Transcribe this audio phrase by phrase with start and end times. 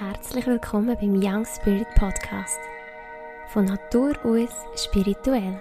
[0.00, 2.58] Herzlich willkommen beim Young Spirit Podcast.
[3.50, 5.60] Von Natur aus spirituell.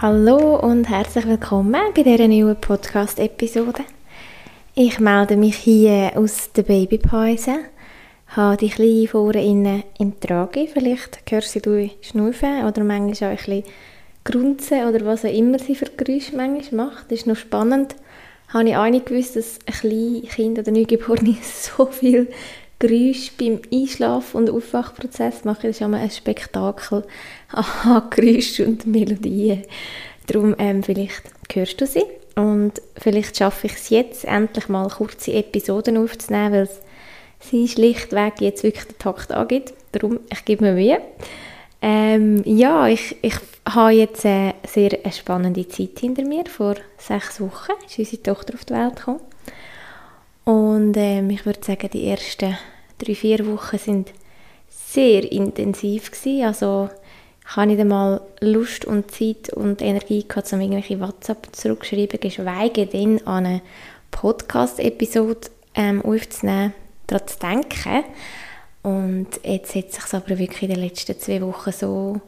[0.00, 3.82] Hallo und herzlich willkommen bei dieser neuen Podcast-Episode.
[4.76, 7.64] Ich melde mich hier aus der Babypause.
[8.28, 10.68] Habe die Kleine vorne innen im Trage.
[10.72, 13.64] Vielleicht hörst du sie schnaufen oder manchmal auch ein bisschen
[14.24, 17.10] grunzen oder was auch immer sie für Geräusche manchmal macht.
[17.10, 17.96] Das ist noch spannend.
[18.48, 22.28] Habe ich auch nicht gewusst, dass ein kleines Kind oder Neugeborene so viel
[22.78, 25.62] Geräusche beim Einschlafen- und Aufwachprozess machen.
[25.62, 27.04] Das ist immer ein Spektakel
[27.50, 29.64] an Geräuschen und Melodien.
[30.26, 32.04] Darum, ähm, vielleicht hörst du sie.
[32.36, 36.68] Und vielleicht schaffe ich es jetzt, endlich mal kurze Episoden aufzunehmen, weil
[37.40, 39.74] sie schlichtweg jetzt wirklich den Takt angeht.
[39.92, 41.00] Darum, ich gebe mir Mühe.
[41.82, 43.34] Ähm, ja, ich, ich
[43.66, 46.44] habe jetzt eine sehr spannende Zeit hinter mir.
[46.46, 49.20] Vor sechs Wochen ist unsere Tochter auf die Welt gekommen.
[50.44, 52.56] Und ähm, ich würde sagen, die ersten
[52.98, 54.12] drei, vier Wochen sind
[54.68, 56.44] sehr intensiv gewesen.
[56.44, 56.90] Also
[57.48, 62.86] ich habe nicht einmal Lust und Zeit und Energie gehabt, um irgendwelche WhatsApp zurückzuschreiben, geschweige
[62.86, 63.62] denn an eine
[64.10, 66.74] Podcast-Episode ähm, aufzunehmen,
[67.06, 68.04] daran zu denken.
[68.82, 72.20] Und jetzt hat es sich aber wirklich in den letzten zwei Wochen so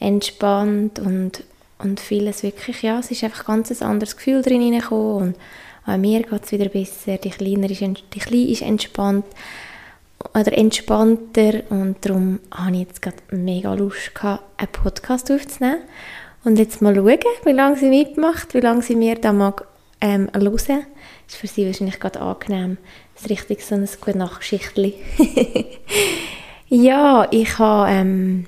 [0.00, 1.44] entspannt und,
[1.78, 5.36] und vieles wirklich, ja, es ist einfach ganz ein anderes Gefühl drin hineingekommen und
[5.86, 9.24] auch mir geht es wieder besser, die Kleine ist, die Kleine ist entspannt
[10.34, 15.82] oder entspannter und darum habe ich jetzt gerade mega Lust gehabt, einen Podcast aufzunehmen
[16.44, 19.66] und jetzt mal schauen, wie lange sie mitmacht, wie lange sie mir da mag
[20.00, 20.86] ähm, hören.
[21.26, 22.78] Ist für sie wahrscheinlich gerade angenehm.
[23.20, 24.94] Ist richtig so ein gute Nachgeschichtli.
[26.68, 28.46] ja, ich habe, ähm,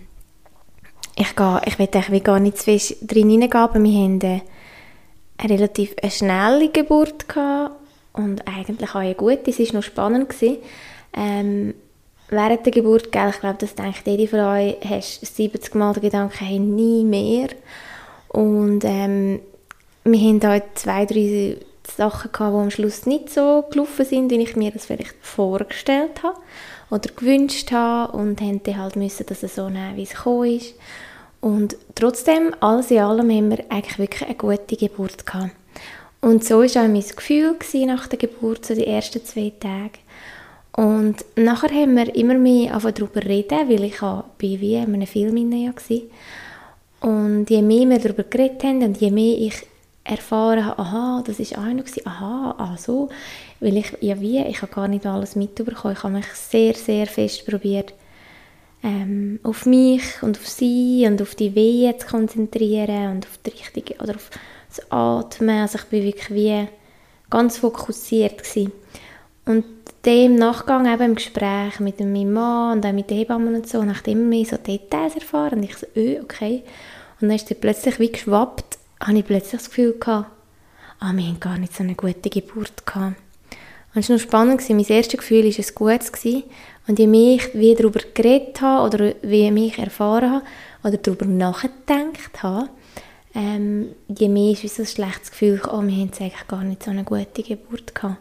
[1.16, 4.42] ich gehe, ich will eigentlich gar nicht zu viel drin hineingehen, aber wir haben eine,
[5.38, 7.74] eine relativ eine schnelle Geburt gehabt
[8.12, 9.50] und eigentlich auch eine gute.
[9.50, 10.28] Es war noch spannend.
[10.28, 10.58] Gewesen.
[11.14, 11.74] Ähm,
[12.28, 16.44] während der Geburt, gell, ich glaube, das denkt jede euch, hast 70 Mal den Gedanken,
[16.44, 17.48] hey, nie mehr.
[18.28, 19.40] Und ähm,
[20.04, 21.56] wir haben da zwei, drei
[21.96, 26.22] Sachen gehabt, die am Schluss nicht so gelaufen sind, wie ich mir das vielleicht vorgestellt
[26.22, 26.38] habe
[26.90, 30.56] oder gewünscht habe und haben dann halt müssen, dass es so nehmen, wie es gekommen
[30.56, 30.74] ist.
[31.40, 35.52] Und trotzdem, alles in allem, haben wir eigentlich wirklich eine gute Geburt gehabt.
[36.20, 37.56] Und so war auch mein Gefühl
[37.86, 39.98] nach der Geburt, so die ersten zwei Tage.
[40.76, 45.34] Und nachher haben wir immer mehr darüber reden, weil ich war wie in einem Film
[45.34, 47.10] war.
[47.10, 49.54] Und je mehr wir darüber geredet haben und je mehr ich
[50.10, 53.08] erfahren habe, aha, das ist einer gewesen, aha, ah so,
[53.60, 57.06] weil ich, ja wie, ich habe gar nicht alles mitbekommen, ich habe mich sehr, sehr
[57.06, 57.94] fest probiert,
[58.82, 63.50] ähm, auf mich und auf sie und auf die Wehen zu konzentrieren und auf die
[63.50, 64.30] richtige, oder auf
[64.68, 66.68] das Atmen, also ich bin wirklich wie
[67.28, 68.72] ganz fokussiert gewesen.
[69.46, 69.64] Und
[70.04, 73.82] dem Nachgang eben im Gespräch mit meinem Mann und auch mit den Hebammen und so,
[73.82, 76.62] nachdem immer mehr so Details erfahren und ich so, öh, okay.
[77.20, 80.30] Und dann ist dann plötzlich wie geschwappt, habe ich plötzlich das Gefühl gehabt,
[81.00, 83.16] ah, wir haben gar nicht so eine gute Geburt gehabt.
[83.94, 86.44] Und es war noch spannend, mein erstes Gefühl war ein gutes.
[86.86, 90.44] Und je mehr ich wie darüber geredet habe oder wie ich erfahren habe
[90.84, 92.68] oder darüber nachgedacht habe,
[93.34, 96.90] ähm, je mehr ist wie ein schlechtes Gefühl, oh, wir haben eigentlich gar nicht so
[96.90, 98.18] eine gute Geburt gehabt.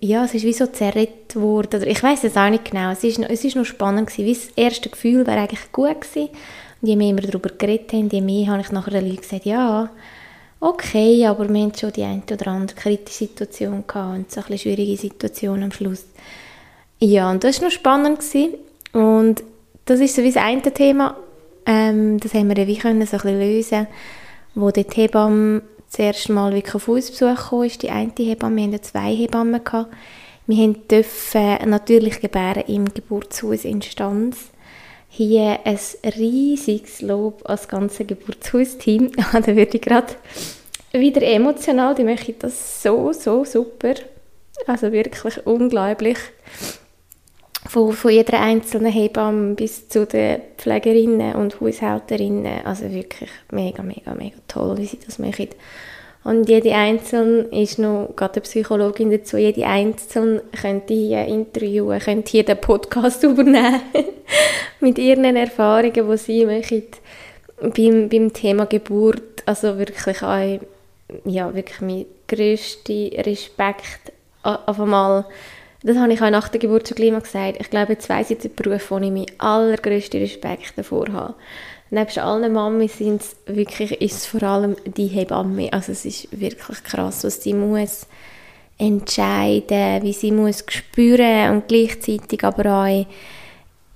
[0.00, 1.82] Ja, es ist wie so zerrettet worden.
[1.84, 2.90] Ich weiß es auch nicht genau.
[2.90, 4.26] Es ist, es ist noch spannend gewesen.
[4.26, 6.28] Wie das erste Gefühl wäre eigentlich gut gewesen.
[6.80, 9.44] Und je mehr wir darüber geredet haben, je mehr habe ich nachher den Leuten gesagt,
[9.44, 9.90] ja,
[10.60, 14.58] okay, aber wir haben schon die eine oder andere kritische Situation gehabt und so eine
[14.58, 16.04] schwierige Situation am Schluss.
[17.00, 18.18] Ja, und das war noch spannend.
[18.18, 18.54] Gewesen.
[18.92, 19.42] Und
[19.84, 21.16] das ist so wie das eine Thema,
[21.66, 23.86] ähm, das haben wir wie können so ein bisschen lösen,
[24.54, 28.56] wo die Hebamme das erste Mal wirklich auf uns Besuch kam, ist die eine Hebamme,
[28.56, 29.62] wir hatten zwei Hebammen.
[29.62, 29.92] Gehabt.
[30.46, 34.50] Wir durften natürlich gebären im Geburtshaus Instanz
[35.08, 35.78] hier ein
[36.16, 39.10] riesiges Lob als ganze Geburtshausteam.
[39.32, 40.14] da würde ich gerade
[40.92, 43.94] wieder emotional, die möchte das so, so super.
[44.66, 46.18] Also wirklich unglaublich.
[47.66, 52.64] Von, von jeder einzelnen Hebamme bis zu den Pflegerinnen und Haushälterinnen.
[52.64, 55.48] Also wirklich mega, mega, mega toll, wie sie das machen.
[56.28, 62.30] Und jede Einzelne ist noch, gerade eine Psychologin dazu, jede Einzelne könnte hier interviewen, könnte
[62.30, 63.80] hier den Podcast übernehmen
[64.80, 66.82] mit ihren Erfahrungen, die sie machen
[67.74, 69.42] beim, beim Thema Geburt.
[69.46, 70.60] Also wirklich auch,
[71.24, 75.24] ja, wirklich mein grösster Respekt auf einmal
[75.82, 77.58] das habe ich auch nach der Geburt zu Klima gesagt.
[77.60, 81.34] Ich glaube, jetzt weiss ich den Beruf, wo ich meinen allergrößten Respekt davor habe.
[81.90, 85.72] Nebst allen Mami sind wirklich, ist es vor allem die Hebamme.
[85.72, 88.06] Also es ist wirklich krass, was sie muss
[88.78, 93.06] entscheiden, wie sie muss spüren und gleichzeitig aber auch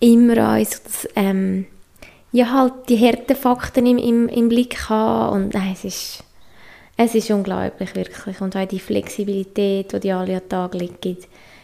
[0.00, 1.66] immer auch das, ähm,
[2.32, 6.24] ja halt die harten Fakten im, im, im Blick haben und nein, es ist
[6.96, 8.40] es ist unglaublich, wirklich.
[8.40, 11.16] Und auch die Flexibilität, die die alle an Tag legen.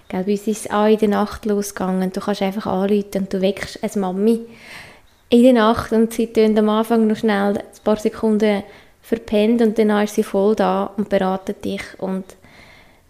[0.08, 2.12] Gell, bei uns ist es auch in der Nacht losgegangen.
[2.12, 4.40] Du kannst einfach anrufen und du weckst eine Mami
[5.30, 8.62] in der Nacht und sie tun am Anfang noch schnell ein paar Sekunden
[9.02, 12.24] verpennt und dann ist sie voll da und beratet dich und,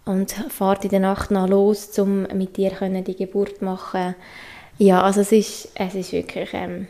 [0.05, 4.15] und fährt in der Nacht noch los, um mit dir die Geburt machen.
[4.79, 6.87] Ja, also es ist, es ist wirklich ähm,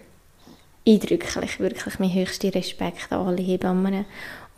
[0.87, 4.05] eindrücklich, wirklich mein höchster Respekt an alle Hebammen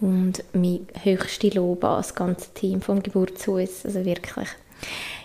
[0.01, 4.49] und mein höchstes Lob an das ganze Team vom Geburtshaus, also wirklich.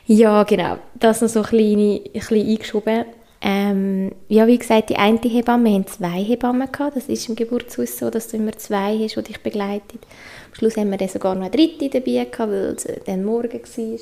[0.05, 3.05] Ja, genau, das noch so ein kleine, ein bisschen eingeschoben.
[3.41, 7.35] Ähm, ja, wie gesagt, die eine Hebamme, wir haben zwei Hebammen gehabt, das ist im
[7.35, 9.99] Geburtshaus so, dass du immer zwei hast, die dich begleiten.
[10.47, 13.61] Am Schluss haben wir dann sogar noch eine dritte dabei gehabt, weil es dann morgen
[13.61, 13.99] war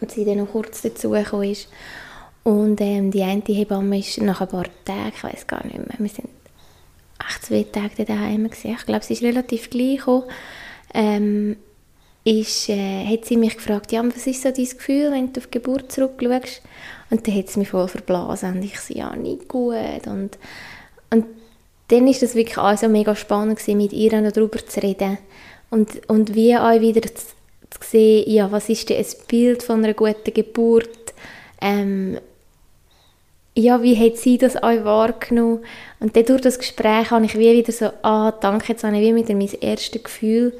[0.00, 1.68] und sie dann noch kurz dazugekommen ist.
[2.44, 5.96] Und ähm, die eine Hebamme ist nach ein paar Tagen, ich weiß gar nicht mehr,
[5.98, 6.28] wir sind
[7.28, 8.76] echt zwei Tage daheim gewesen.
[8.78, 10.24] Ich glaube, sie ist relativ gleich gekommen.
[10.92, 11.56] Ähm,
[12.24, 15.46] ist, äh, hat sie mich gefragt, ja, was ist so dein Gefühl, wenn du auf
[15.46, 16.62] die Geburt zurückschaust?
[17.10, 20.06] Und dann hat sie mich voll verblasen und ich so, ja, nicht gut.
[20.06, 20.38] Und,
[21.10, 21.26] und
[21.88, 25.18] dann ist das wirklich auch so mega spannend gewesen, mit ihr darüber zu reden
[25.70, 27.26] und, und wie auch wieder zu,
[27.70, 31.14] zu sehen, ja, was ist denn ein Bild von einer guten Geburt,
[31.60, 32.18] ähm,
[33.56, 35.60] ja, wie hat sie das auch wahrgenommen?
[36.00, 39.02] Und dann durch das Gespräch habe ich wie wieder so, ah, danke, jetzt habe ich
[39.02, 40.52] wie wieder mein erstes Gefühl,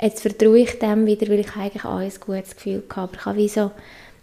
[0.00, 3.00] jetzt vertraue ich dem wieder, weil ich eigentlich auch ein gutes Gefühl hatte.
[3.00, 3.70] Aber ich habe wie so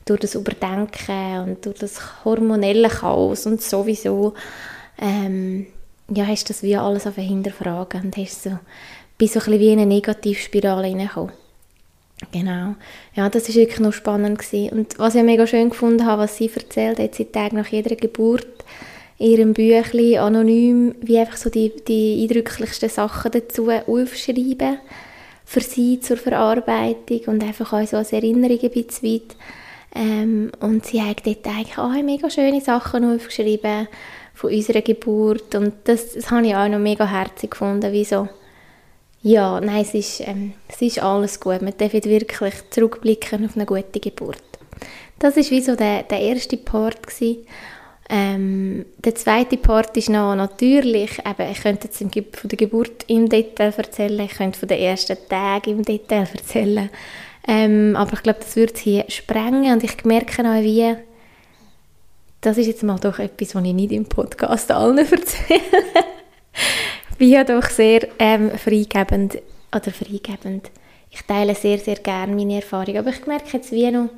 [0.06, 4.34] durch das Überdenken und durch das hormonelle Chaos und sowieso,
[5.00, 5.68] ähm,
[6.14, 8.60] ja, hast das wie alles auf hinterfragen und hast so,
[9.18, 11.32] bist so ein bisschen wie in eine Negativspirale hineingekommen.
[12.32, 12.76] Genau.
[13.16, 14.78] Ja, das war wirklich noch spannend gewesen.
[14.78, 17.96] Und was ich mega schön gefunden habe, was sie erzählt hat, sie Tag nach jeder
[17.96, 18.48] Geburt
[19.18, 24.80] in ihrem Büchlein anonym, wie einfach so die, die eindrücklichsten Sachen dazu aufschreiben
[25.46, 29.36] für sie zur Verarbeitung und einfach auch so als Erinnerung ein bisschen weit.
[29.96, 33.88] Ähm, und sie hat dort eigentlich auch mega schöne Sachen aufgeschrieben
[34.34, 38.28] von unserer Geburt und das, das habe ich auch noch mega herzig gefunden, wie so
[39.26, 41.62] ja, nein, es ist, ähm, es ist alles gut.
[41.62, 44.44] Man darf wirklich zurückblicken auf eine gute Geburt.
[45.18, 47.00] Das war wie so der, der erste Part.
[48.16, 53.28] Ähm, der zweite Part ist noch natürlich, eben, ich könnte jetzt von der Geburt im
[53.28, 56.92] Detail erzählen, ich könnte von den ersten Tagen im Detail erzählen,
[57.48, 60.96] ähm, aber ich glaube, das würde hier sprengen und ich merke auch, wie,
[62.40, 65.62] das ist jetzt mal doch etwas, was ich nicht im Podcast allen erzähle.
[67.18, 69.40] Bin ja doch sehr ähm, freigebend,
[69.76, 70.70] oder freigebend.
[71.10, 74.10] Ich teile sehr, sehr gerne meine Erfahrung, aber ich merke jetzt wie noch,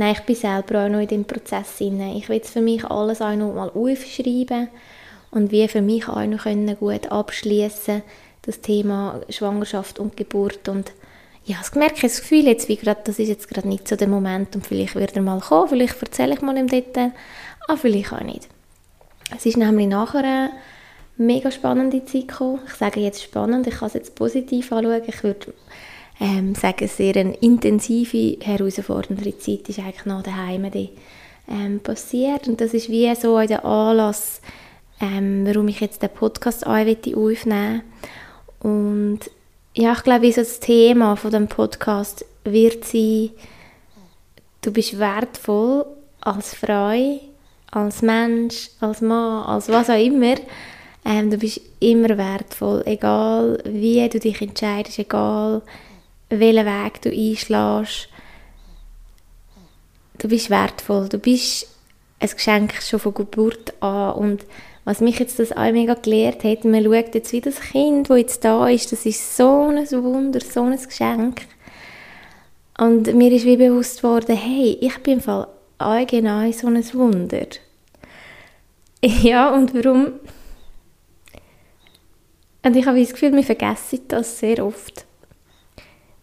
[0.00, 2.16] nein, ich bin selber auch noch in dem Prozess inne.
[2.16, 4.68] Ich will für mich alles auch noch mal aufschreiben
[5.30, 8.02] und wie für mich auch noch können gut abschließen
[8.42, 10.92] das Thema Schwangerschaft und Geburt und
[11.44, 14.08] ja, ich merke das Gefühl jetzt, wie grad, das ist jetzt gerade nicht so der
[14.08, 17.12] Moment und vielleicht wird er mal kommen, vielleicht erzähle ich mal im Detail,
[17.68, 18.48] aber vielleicht auch nicht.
[19.36, 20.50] Es ist nämlich nachher
[21.18, 22.60] mega spannende Zeit gekommen.
[22.66, 25.02] Ich sage jetzt spannend, ich kann es jetzt positiv anschauen.
[25.06, 25.52] Ich würde
[26.20, 30.90] ähm, sagen, sehr eine intensive, herausfordernde Zeit ist eigentlich nach daheim die,
[31.48, 32.46] ähm, passiert.
[32.46, 34.42] Und das ist wie so der Anlass,
[35.00, 37.82] ähm, warum ich jetzt den Podcast aufnehmen
[38.60, 39.20] Und
[39.74, 43.30] ja, ich glaube, das Thema von dem Podcast wird sein,
[44.60, 45.86] du bist wertvoll
[46.20, 47.18] als Frau,
[47.70, 50.34] als Mensch, als Mann, als was auch immer.
[51.04, 55.62] Ähm, du bist immer wertvoll, egal wie du dich entscheidest, egal
[56.30, 58.08] welchen Weg du einschlägst.
[60.18, 61.66] Du bist wertvoll, du bist
[62.18, 64.46] ein Geschenk schon von Geburt an und
[64.84, 68.18] was mich jetzt das auch mega gelehrt hat, man schaut jetzt wie das Kind, das
[68.18, 71.42] jetzt da ist, das ist so ein Wunder, so ein Geschenk.
[72.78, 77.46] Und mir ist wie bewusst worden, hey, ich bin im Fall allgemein so ein Wunder.
[79.02, 80.12] Ja, und warum
[82.62, 85.06] und ich habe das Gefühl, wir vergessen das sehr oft.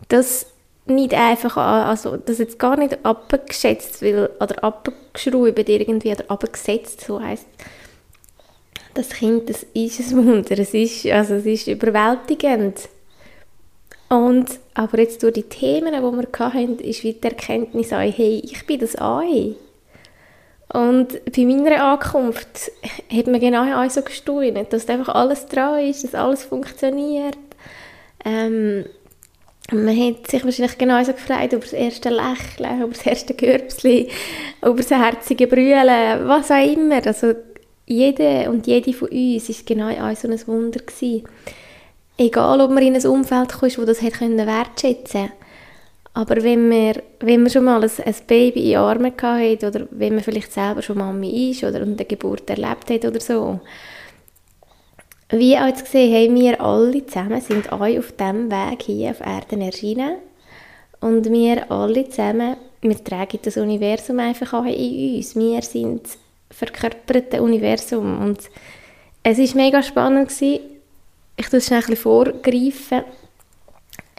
[0.08, 0.48] Das
[0.86, 7.22] nicht einfach, also das jetzt gar nicht abgeschätzt will, oder abgeschraubt irgendwie, oder abgesetzt, so
[7.22, 7.46] heisst
[8.98, 12.90] das Kind, das ist ein Wunder, es ist, also es ist überwältigend.
[14.10, 18.66] Und, aber jetzt durch die Themen, die wir hatten, ist wieder die Erkenntnis, hey, ich
[18.66, 19.22] bin das auch.
[20.74, 22.72] Und bei meiner Ankunft
[23.12, 27.38] hat man genau auch so gestaunt, dass einfach alles dran ist, dass alles funktioniert.
[28.26, 28.86] Ähm,
[29.72, 34.08] man hat sich wahrscheinlich genauso gefreut über das erste Lächeln, über das erste Körbchen,
[34.62, 37.06] über das herzige Brüllen, was auch immer.
[37.06, 37.34] Also
[37.86, 40.80] jede und jede von uns war genau auch so ein Wunder.
[40.80, 41.24] Gewesen.
[42.18, 45.32] Egal, ob man in ein Umfeld kommt, wo das hat können wertschätzen
[46.18, 49.88] aber wenn man, wenn man schon mal ein, ein Baby in den Armen hatte oder
[49.92, 53.60] wenn man vielleicht selber schon Mami ist oder eine Geburt erlebt hat oder so,
[55.30, 59.62] wie auch gesehen haben wir alle zusammen sind alle auf diesem Weg hier auf Erden
[59.62, 60.18] erschienen
[61.00, 65.36] und wir alle zusammen, wir tragen das Universum einfach auch in uns.
[65.36, 66.18] Wir sind das
[66.52, 68.40] verkörperte Universum und
[69.24, 70.60] es war mega spannend gewesen.
[71.36, 73.04] Ich tue es schnell ein bisschen vorgreifen.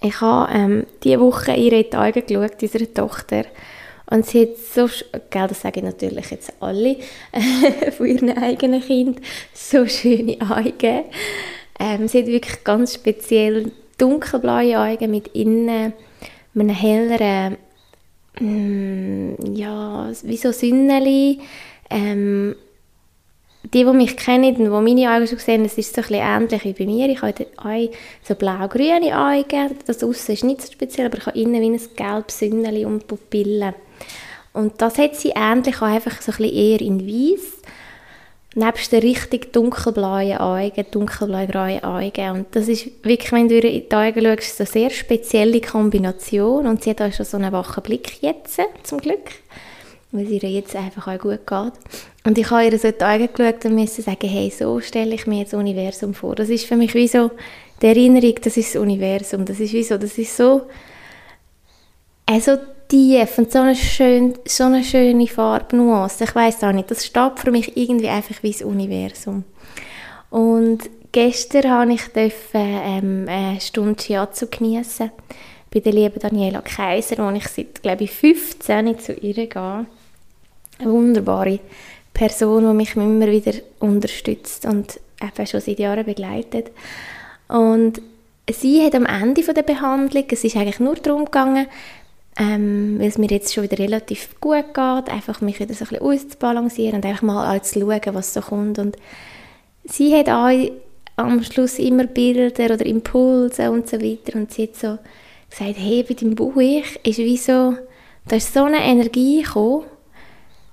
[0.01, 3.45] Ich habe ähm, diese Woche ihre Augen geschaut, unserer Tochter.
[4.11, 4.89] Und sie hat so,
[5.31, 6.97] gell, das sage ich natürlich jetzt alle,
[7.97, 9.23] von ihren eigenen Kindern,
[9.53, 11.05] so schöne Augen.
[11.79, 15.93] Ähm, sie hat wirklich ganz speziell dunkelblaue Augen mit innen
[16.55, 17.57] einem helleren,
[18.41, 21.41] mm, ja, wie so Sünneli.
[21.91, 22.55] Ähm,
[23.75, 26.65] die, die mich kennen und die meine Augen schon sehen, es ist so ein ähnlich
[26.65, 27.09] wie bei mir.
[27.09, 27.91] Ich habe auch
[28.23, 29.77] so blau-grüne Augen.
[29.85, 33.07] Das Aussen ist nicht so speziell, aber ich habe innen wie ein gelbes Sünneli und
[33.07, 33.75] Pupillen.
[34.59, 37.59] Und das hat sie ähnlich auch einfach so ein bisschen eher in weiß.
[38.57, 42.31] Nebst den richtig dunkelblauen Augen, dunkelblau-grauen Augen.
[42.33, 46.67] Und das ist wirklich, wenn du in die Augen schaust, eine sehr spezielle Kombination.
[46.67, 49.31] Und sie hat auch schon so einen wachen Blick jetzt, zum Glück.
[50.11, 51.73] Weil es ihr jetzt einfach auch gut geht.
[52.25, 55.15] Und ich habe ihr so in die Augen geschaut und musste sagen, hey, so stelle
[55.15, 56.35] ich mir das Universum vor.
[56.35, 57.31] Das ist für mich wie so
[57.81, 59.45] die Erinnerung, das ist das Universum.
[59.45, 60.63] Das ist wie so, das ist so,
[62.27, 62.59] also
[62.89, 66.25] tief und so eine, schön, so eine schöne Farbnuance.
[66.25, 69.45] Ich weiß auch nicht, das steht für mich irgendwie einfach wie das Universum.
[70.31, 75.11] Und gestern habe ich dürfen, ähm, eine Stunde Shiatsu geniessen
[75.73, 79.87] bei der lieben Daniela Kaiser, wo ich seit, glaube ich, 15 zu ihr gehe.
[80.79, 81.61] Eine wunderbare
[82.15, 86.71] Person, die mich immer wieder unterstützt und eben schon seit Jahren begleitet.
[87.49, 88.01] Und
[88.51, 91.67] sie hat am Ende der Behandlung, es ist eigentlich nur darum gegangen,
[92.39, 95.89] ähm, weil es mir jetzt schon wieder relativ gut geht, einfach mich wieder so ein
[95.89, 98.79] bisschen auszubalancieren und einfach mal zu schauen, was so kommt.
[98.79, 98.97] Und
[99.85, 100.51] sie hat auch
[101.17, 104.99] am Schluss immer Bilder oder Impulse und so weiter und sie hat so
[105.51, 107.75] gesagt, hey, bei deinem Buch ist wie so,
[108.29, 109.85] da ist so eine Energie gekommen,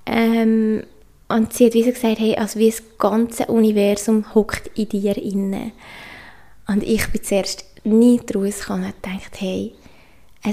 [0.06, 0.84] ähm,
[1.28, 5.18] und sie hat wie so gesagt, hey, also wie das ganze Universum hockt in dir
[5.18, 5.72] inne.
[6.68, 9.74] Und ich bin zuerst nicht rausgekommen und dachte, hey,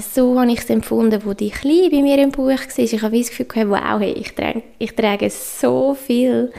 [0.01, 2.57] so habe ich es empfunden, wo die Kleine bei mir im Buch war.
[2.77, 6.51] Ich habe das Gefühl, wow, hey, ich, trage, ich trage so viel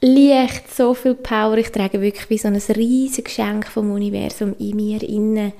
[0.00, 1.56] Licht, so viel Power.
[1.58, 5.52] Ich trage wirklich wie so ein riesiges Geschenk vom Universum in mir inne.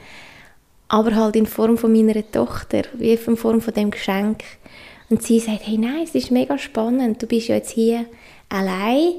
[0.88, 4.42] Aber halt in Form von meiner Tochter, wie in Form von dem Geschenk.
[5.10, 7.22] Und sie sagt, hey, nein, es ist mega spannend.
[7.22, 8.06] Du bist ja jetzt hier
[8.48, 9.14] allein.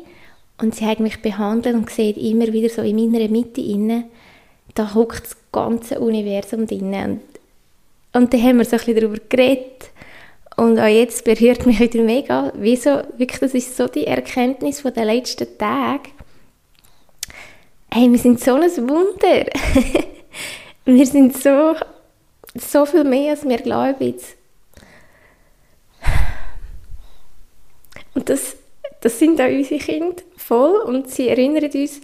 [0.61, 4.05] Und sie hat mich behandelt und sieht immer wieder so in meiner Mitte inne,
[4.75, 6.93] da hockt das ganze Universum drin.
[6.93, 7.21] Und,
[8.13, 9.91] und dann haben wir so ein bisschen darüber geredet.
[10.55, 12.51] Und auch jetzt berührt mich wieder mega.
[12.55, 16.11] Wieso, wirklich, das ist so die Erkenntnis von den letzten Tagen.
[17.91, 19.45] Hey, wir sind so ein Wunder.
[20.85, 21.75] wir sind so,
[22.55, 24.15] so viel mehr, als wir glauben.
[28.15, 28.57] Und das,
[29.01, 32.01] das sind auch unsere Kinder voll und sie erinnern uns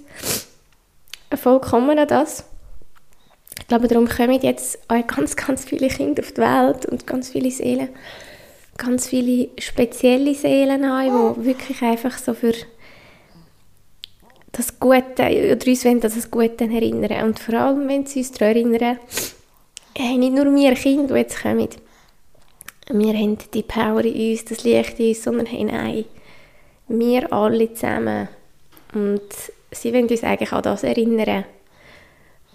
[1.36, 2.46] vollkommen an das.
[3.66, 7.30] Ich glaube, darum kommen jetzt auch ganz, ganz viele Kinder auf die Welt und ganz
[7.30, 7.90] viele Seelen,
[8.78, 12.54] ganz viele spezielle Seelen an, die wirklich einfach so für
[14.52, 17.26] das Gute, oder uns wollen das Gute erinnern.
[17.26, 19.00] Und vor allem, wenn sie uns daran erinnern,
[19.98, 21.68] hey, nicht nur wir Kinder, die jetzt kommen,
[22.92, 26.06] wir haben die Power in uns, das Licht in uns, sondern hey, nein,
[26.88, 28.28] wir alle zusammen.
[28.94, 29.24] Und
[29.72, 31.46] sie wollen uns eigentlich an das erinnern.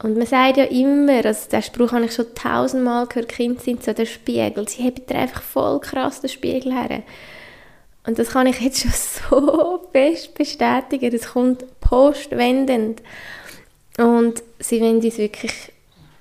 [0.03, 3.85] Und man sagt ja immer, also den Spruch habe ich schon tausendmal gehört, Kinder sind
[3.85, 4.67] so der Spiegel.
[4.67, 7.03] Sie haben einfach voll krass den Spiegel her.
[8.07, 8.93] Und das kann ich jetzt schon
[9.31, 11.11] so fest bestätigen.
[11.11, 13.03] Das kommt postwendend.
[13.99, 15.53] Und sie wollen uns wirklich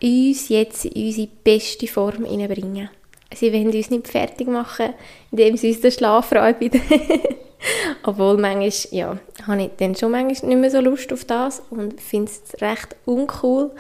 [0.02, 2.90] uns jetzt in unsere beste Form hineinbringen.
[3.34, 4.94] Sie wollen uns nicht fertig machen,
[5.32, 6.72] indem sie uns den Schlaf räumen.
[8.04, 12.00] Obwohl manchmal, ja, habe ich dann schon manchmal nicht mehr so Lust auf das und
[12.02, 13.72] finde es recht uncool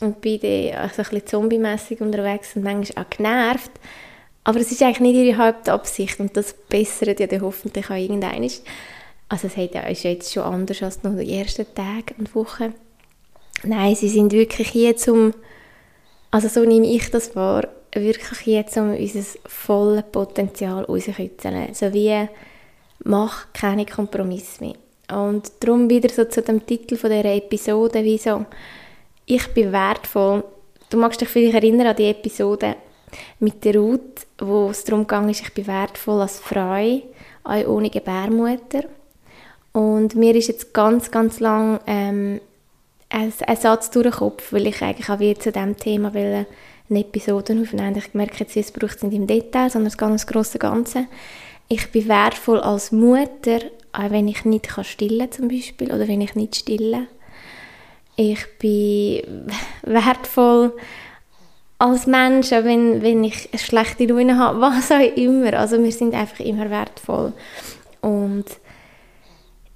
[0.00, 3.70] und bin dann also ein bisschen zombie unterwegs und manchmal auch genervt.
[4.44, 8.50] Aber es ist eigentlich nicht ihre Hauptabsicht und das bessert ja dann hoffentlich auch irgendein.
[9.28, 12.74] Also es hat ja, ist jetzt schon anders als noch die ersten Tage und Wochen.
[13.62, 15.32] Nein, sie sind wirklich hier zum,
[16.32, 21.72] also so nehme ich das wahr, wirklich hier um unser volles Potenzial rauszukitzeln.
[21.74, 22.28] So wie,
[23.04, 24.74] mach keine Kompromisse mehr.
[25.12, 28.20] Und darum wieder so zu dem Titel von dieser Episode, wie
[29.26, 30.44] ich bin wertvoll.
[30.90, 32.76] Du magst dich vielleicht erinnern an die Episode
[33.40, 37.02] mit der Ruth, wo es darum ging, ich bin wertvoll als Frau,
[37.44, 38.84] auch ohne Gebärmutter.
[39.72, 42.40] Und mir ist jetzt ganz, ganz lang ähm,
[43.08, 46.46] ein, ein Satz durch den Kopf, weil ich eigentlich auch wieder zu diesem Thema will
[46.90, 47.96] eine Episode aufnehmen.
[47.96, 51.06] Ich merke jetzt, es braucht es nicht im Detail, sondern das ganz große Ganze.
[51.68, 53.60] Ich bin wertvoll als Mutter,
[53.92, 57.06] auch wenn ich nicht kann stillen zum Beispiel oder wenn ich nicht stille.
[58.16, 59.22] Ich bin
[59.82, 60.74] wertvoll
[61.78, 65.54] als Mensch, auch wenn, wenn ich eine schlechte Laune habe, was auch immer.
[65.54, 67.32] Also wir sind einfach immer wertvoll.
[68.00, 68.44] Und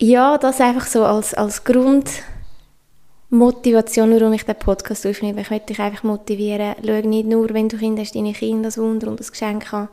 [0.00, 5.40] ja, das einfach so als, als Grundmotivation, warum ich den Podcast aufnehme.
[5.40, 6.76] Ich möchte dich einfach motivieren.
[6.84, 9.88] Schau nicht nur, wenn du Kinder hast, deine Kinder das Wunder und das Geschenk haben.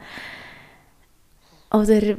[1.73, 2.15] Oder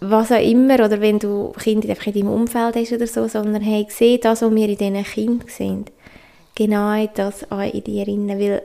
[0.00, 0.74] was auch immer.
[0.76, 3.28] Oder wenn du Kinder einfach in deinem Umfeld hast oder so.
[3.28, 5.84] Sondern hey, sehe das, was wir in diesen Kindern sehen.
[6.54, 8.28] Genau das auch in dir drin.
[8.28, 8.62] Weil,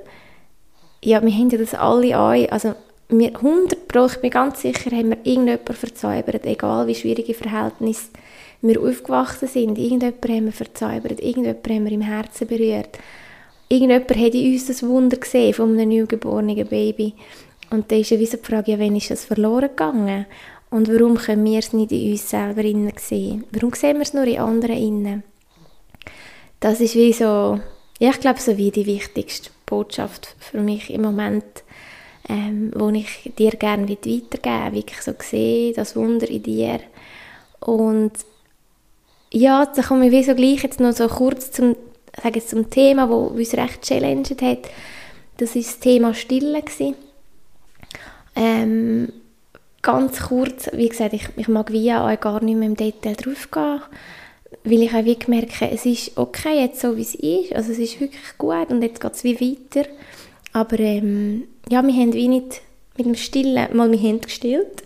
[1.04, 2.46] ja, wir haben ja das alle an.
[2.50, 2.76] Also,
[3.10, 8.10] wir 100 Pro, ich bin ganz sicher, haben wir irgendjemanden verzaubert, egal wie schwierige Verhältnisse
[8.62, 9.78] wir aufgewachsen sind.
[9.78, 13.00] Irgendjemand haben wir verzaubert, irgendjemand haben wir im Herzen berührt.
[13.68, 17.14] Irgendjemand hat in uns das Wunder gesehen von einem neugeborenen Baby.
[17.70, 20.26] Und dann ist ja die Frage, ja, wann ist das verloren gegangen?
[20.70, 23.44] Und warum können wir es nicht in uns selber innen sehen?
[23.52, 25.24] Warum sehen wir es nur in anderen innen?
[26.60, 27.60] Das ist wie so,
[28.00, 31.46] ja, ich glaube, so wie die wichtigste Botschaft für mich im Moment,
[32.28, 34.74] ähm, wo ich dir gerne weitergeben.
[34.74, 36.80] Wirklich so sehen, das Wunder in dir.
[37.60, 38.12] Und
[39.32, 41.76] ja, da komme ich wie so gleich jetzt noch so kurz zum,
[42.22, 44.70] sage jetzt zum Thema, wo uns recht challenged hat.
[45.38, 46.64] Das war das Thema Stille.
[48.40, 49.12] Ähm,
[49.82, 53.52] ganz kurz, wie gesagt, ich, ich mag wie auch gar nicht mehr im Detail drauf
[53.52, 53.82] gehen,
[54.64, 57.80] weil ich auch wie gemerkt es ist okay jetzt so, wie es ist, also es
[57.80, 59.90] ist wirklich gut und jetzt geht es wie weiter,
[60.54, 62.62] aber ähm, ja, wir haben wie nicht
[62.98, 64.84] mit dem Stillen, mal wir haben gestillt,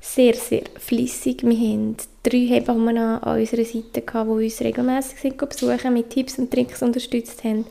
[0.00, 1.44] sehr, sehr flüssig.
[1.44, 6.38] Wir haben drei Hebammen an unserer Seite, gehabt, die uns regelmässig sind besuchen, mit Tipps
[6.38, 7.64] und Tricks unterstützt haben.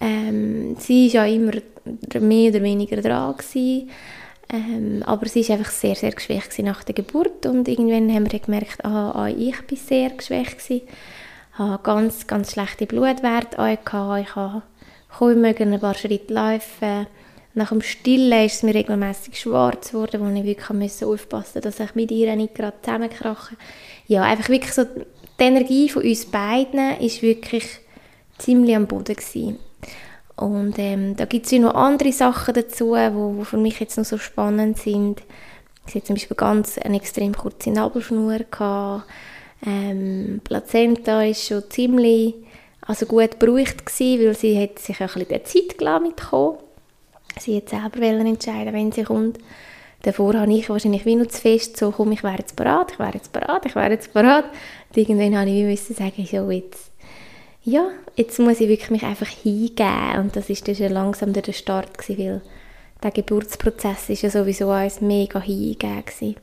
[0.00, 1.52] Ähm, sie war ja immer
[2.18, 3.36] mehr oder weniger dran.
[3.36, 3.90] Gewesen.
[4.52, 8.38] Ähm, aber sie war einfach sehr, sehr geschwächt nach der Geburt und irgendwann haben wir
[8.40, 10.58] gemerkt, ah, ah, ich war sehr geschwächt.
[10.68, 10.82] Ich
[11.52, 13.56] hatte ganz, ganz schlechte Blutwerte.
[13.72, 17.06] Ich konnte ein paar Schritte laufen
[17.54, 21.80] nach dem Stillen ist es mir regelmäßig schwarz geworden, wo ich wirklich musste aufpassen dass
[21.80, 23.56] ich mit ihr nicht gerade zusammenkrache.
[24.06, 27.66] Ja, einfach wirklich so, die Energie von uns beiden ist wirklich
[28.38, 29.58] ziemlich am Boden gewesen.
[30.40, 34.04] Und ähm, da gibt es noch andere Sachen dazu, wo, wo für mich jetzt noch
[34.04, 35.22] so spannend sind.
[35.86, 39.04] Sie hat zum Beispiel ganz eine extrem kurze Nabelschnur gehabt.
[39.66, 42.34] Ähm, Plazenta ist schon ziemlich
[42.80, 46.56] also gut beruhigt gewesen, weil sie hat sich auch ein bisschen Zeit gelassen mitkommen
[47.38, 49.38] sie jetzt selber entscheiden wenn sie kommt.
[50.02, 52.98] Davor habe ich wahrscheinlich wie noch zu fest so, komm, ich wäre jetzt bereit, ich
[52.98, 54.44] wäre jetzt bereit, ich wäre jetzt bereit.
[54.88, 56.89] Und irgendwann habe ich wie müssen sagen, so jetzt,
[57.62, 60.18] ja, jetzt muss ich wirklich mich einfach hingeben.
[60.18, 62.40] Und das ist dann langsam der Start gewesen, weil
[63.02, 66.36] der Geburtsprozess ist ja sowieso alles mega hingegeben gewesen.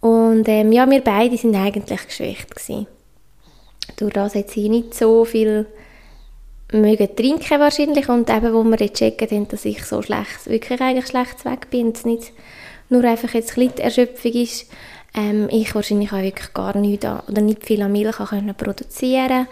[0.00, 2.86] Und ähm, ja, wir beide sind eigentlich geschwächt gewesen.
[3.96, 5.66] Durch das hat sie nicht so viel
[6.72, 10.80] mögen trinken wahrscheinlich und eben, wo wir jetzt checken haben, dass ich so schlecht, wirklich
[10.80, 12.32] eigentlich schlecht weg bin und es nicht
[12.88, 14.70] nur einfach jetzt Erschöpfung ist,
[15.14, 19.48] ähm, ich wahrscheinlich auch wirklich gar nicht oder nicht viel an Milch können produzieren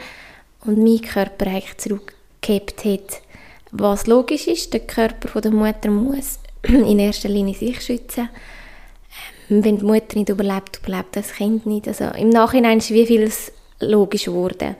[0.68, 3.22] und mein Körper eigentlich zurückgehabt hat,
[3.70, 8.28] was logisch ist, der Körper der Mutter muss in erster Linie sich schützen.
[9.48, 11.88] Ähm, wenn die Mutter nicht überlebt, überlebt das Kind nicht.
[11.88, 13.50] Also im Nachhinein ist wie vieles
[13.80, 14.76] logisch geworden.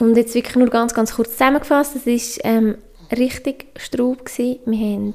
[0.00, 2.76] Und jetzt wirklich nur ganz, ganz kurz zusammengefasst, es war ähm,
[3.16, 4.24] richtig Straub.
[4.24, 4.58] Gewesen.
[4.66, 5.14] Wir haben,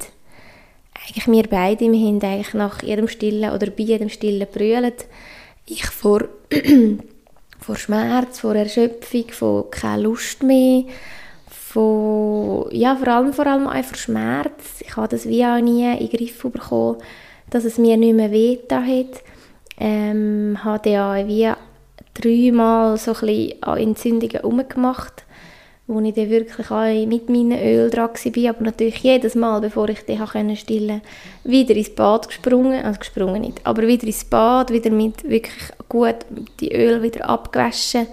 [0.96, 5.06] eigentlich wir beide, wir haben eigentlich nach jedem Stillen oder bei jedem Stillen brüllt.
[5.66, 6.30] Ich vor,
[7.62, 10.84] vor Schmerz, vor Erschöpfung, von keine Lust mehr,
[11.47, 14.82] von, ja, vor allem, vor allem einfach Schmerz.
[14.82, 16.97] Ich habe das wie auch nie in den Griff bekommen,
[17.50, 19.24] dass es mir nicht mehr weh hat.
[19.80, 21.52] Ähm, habe ja wie
[22.13, 25.24] dreimal so ein bisschen an Entzündungen herumgemacht,
[25.92, 29.90] wo ich dann wirklich auch mit meinem Öl dran war, aber natürlich jedes Mal, bevor
[29.90, 30.26] ich den
[30.56, 31.02] stillen konnte,
[31.44, 36.16] wieder ins Bad gesprungen, also gesprungen nicht, aber wieder ins Bad, wieder mit wirklich gut
[36.60, 38.08] die Öl wieder abgewaschen,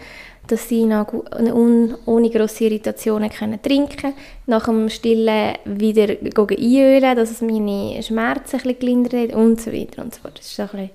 [0.48, 4.14] dass sie noch ohne grosse Irritationen können trinken.
[4.46, 9.72] Nach dem Stillen wieder einölen, dass es meine Schmerzen ein bisschen gelindert hat und so
[9.72, 10.38] weiter und so fort.
[10.38, 10.90] Das ist ein bisschen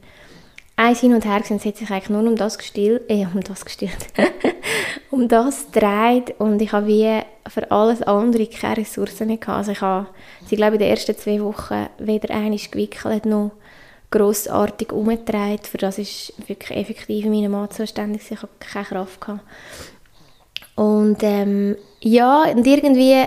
[0.75, 1.57] ein Hin und Her gewesen.
[1.57, 4.07] Es hat sich eigentlich nur um das gestillt, äh, um das gestillt,
[5.11, 9.57] um das gedreht und ich habe wie für alles andere keine Ressourcen mehr gehabt.
[9.59, 10.07] Also ich habe,
[10.47, 13.51] sie glaube in den ersten zwei Wochen weder einiges gewickelt noch
[14.11, 15.67] grossartig umgedreht.
[15.67, 18.21] Für das ist wirklich effektiv mein Mann zuständig.
[18.29, 19.41] Ich habe keine Kraft gehabt.
[20.75, 23.25] Und ähm, ja, und irgendwie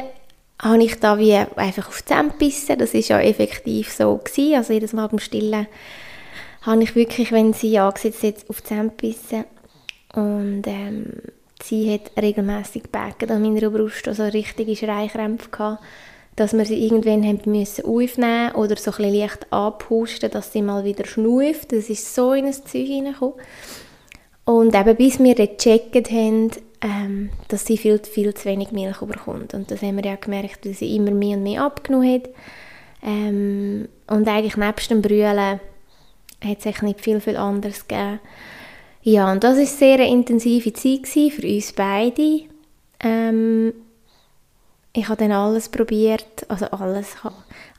[0.62, 2.78] habe ich da wie einfach auf die Zähne gebissen.
[2.78, 4.54] Das ist ja effektiv so gewesen.
[4.54, 5.66] Also jedes Mal beim Stillen
[6.66, 9.44] habe ich wirklich, wenn sie angesetzt hat, auf die Zähne gebissen.
[10.14, 11.12] Und ähm,
[11.62, 15.83] sie hat regelmäßig gebäcken an meiner Brust, also richtige Schreikrämpfe gehabt
[16.37, 20.85] dass wir sie irgendwann haben müssen aufnehmen oder so ein leicht abhusten, dass sie mal
[20.85, 21.72] wieder schnuft.
[21.72, 23.35] Das ist so in ein Zeug hineingekommen.
[24.44, 26.50] Und eben bis wir gecheckt haben,
[26.83, 29.55] ähm, dass sie viel, viel zu wenig Milch bekommt.
[29.55, 32.29] Und das haben wir ja gemerkt, weil sie immer mehr und mehr abgenommen hat.
[33.02, 35.59] Ähm, und eigentlich nebst dem Brüllen
[36.44, 38.20] hat es nicht viel, viel anderes gegeben.
[39.03, 42.42] Ja, und das war sehr eine intensive Zeit für uns beide.
[43.01, 43.72] Ähm,
[44.92, 47.14] ich habe dann alles probiert, also alles,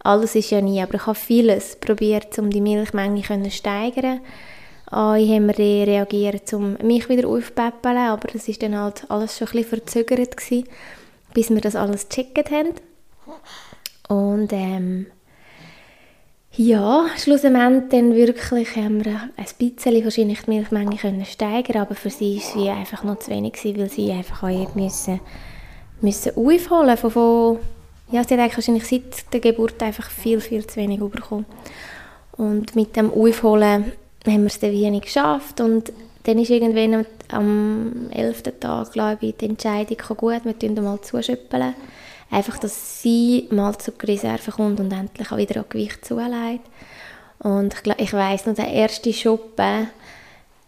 [0.04, 4.22] alles ist ja nie, aber ich habe vieles probiert, um die Milchmenge zu steigern.
[4.86, 9.52] Alle haben reagiert, um mich wieder aufzupäppeln, aber das ist dann halt alles schon ein
[9.52, 10.68] bisschen verzögert gewesen,
[11.34, 12.74] bis wir das alles gecheckt haben.
[14.08, 15.08] Und ähm,
[16.58, 22.10] ja, schlussendlich dann wirklich haben wir ein bisschen wahrscheinlich die Milchmenge können steigern, aber für
[22.10, 25.20] sie war sie einfach noch zu wenig gewesen, weil sie einfach auch müssen
[26.02, 27.60] müssen aufholen von, von
[28.12, 31.46] ja, sie hat eigentlich wahrscheinlich seit der Geburt einfach viel, viel zu wenig bekommen.
[32.38, 33.92] Und mit dem Aufholen
[34.26, 35.92] haben wir es dann wenig geschafft und
[36.24, 38.44] dann ist irgendwann am 11.
[38.60, 41.74] Tag, glaube ich, die Entscheidung gut, wir tun mal zuschüppeln.
[42.30, 46.66] Einfach, dass sie mal zur Reserve kommt und endlich auch wieder an Gewicht zulegt.
[47.40, 49.90] Und ich, ich weiss noch, der erste Schuppen,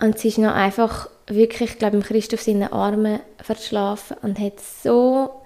[0.02, 4.60] und sie ist noch einfach wirklich, ich glaube, im Christoph seinen Armen verschlafen und hat
[4.60, 5.41] so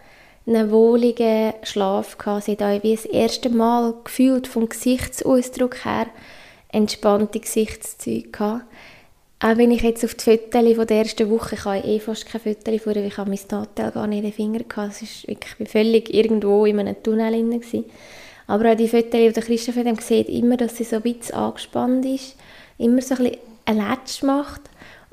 [0.45, 2.43] einen wohligen Schlaf gehabt.
[2.43, 6.08] Sie hat wie das erste Mal gefühlt vom Gesichtsausdruck her
[6.69, 8.65] entspannte Gesichtszüge gehabt.
[9.43, 12.25] Auch wenn ich jetzt auf die Fotos von der ersten Woche, ich habe eh fast
[12.25, 15.03] keine Fotos vor, weil ich mein Tatel gar nicht in den Fingern hatte.
[15.03, 17.84] Ist wirklich, ich völlig irgendwo in einem Tunnel drin.
[18.47, 22.06] Aber auch die Fotos, die Christoph hat, sieht immer, dass sie so ein bisschen angespannt
[22.06, 22.38] ist.
[22.77, 24.62] Immer so ein bisschen ein Letsch macht.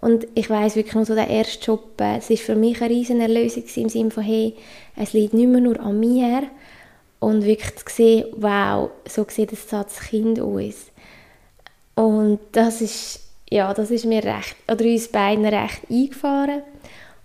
[0.01, 2.95] Und ich weiß wirklich nur so der erste Job, äh, es ist für mich eine
[2.95, 4.55] riesen Erlösung im Sinne von, hey,
[4.95, 6.45] es liegt nicht mehr nur an mir
[7.19, 10.87] und wirklich zu sehen, wow, so sieht das Kind aus.
[11.97, 16.63] Und das ist, ja, das ist mir recht, oder uns beiden recht eingefahren.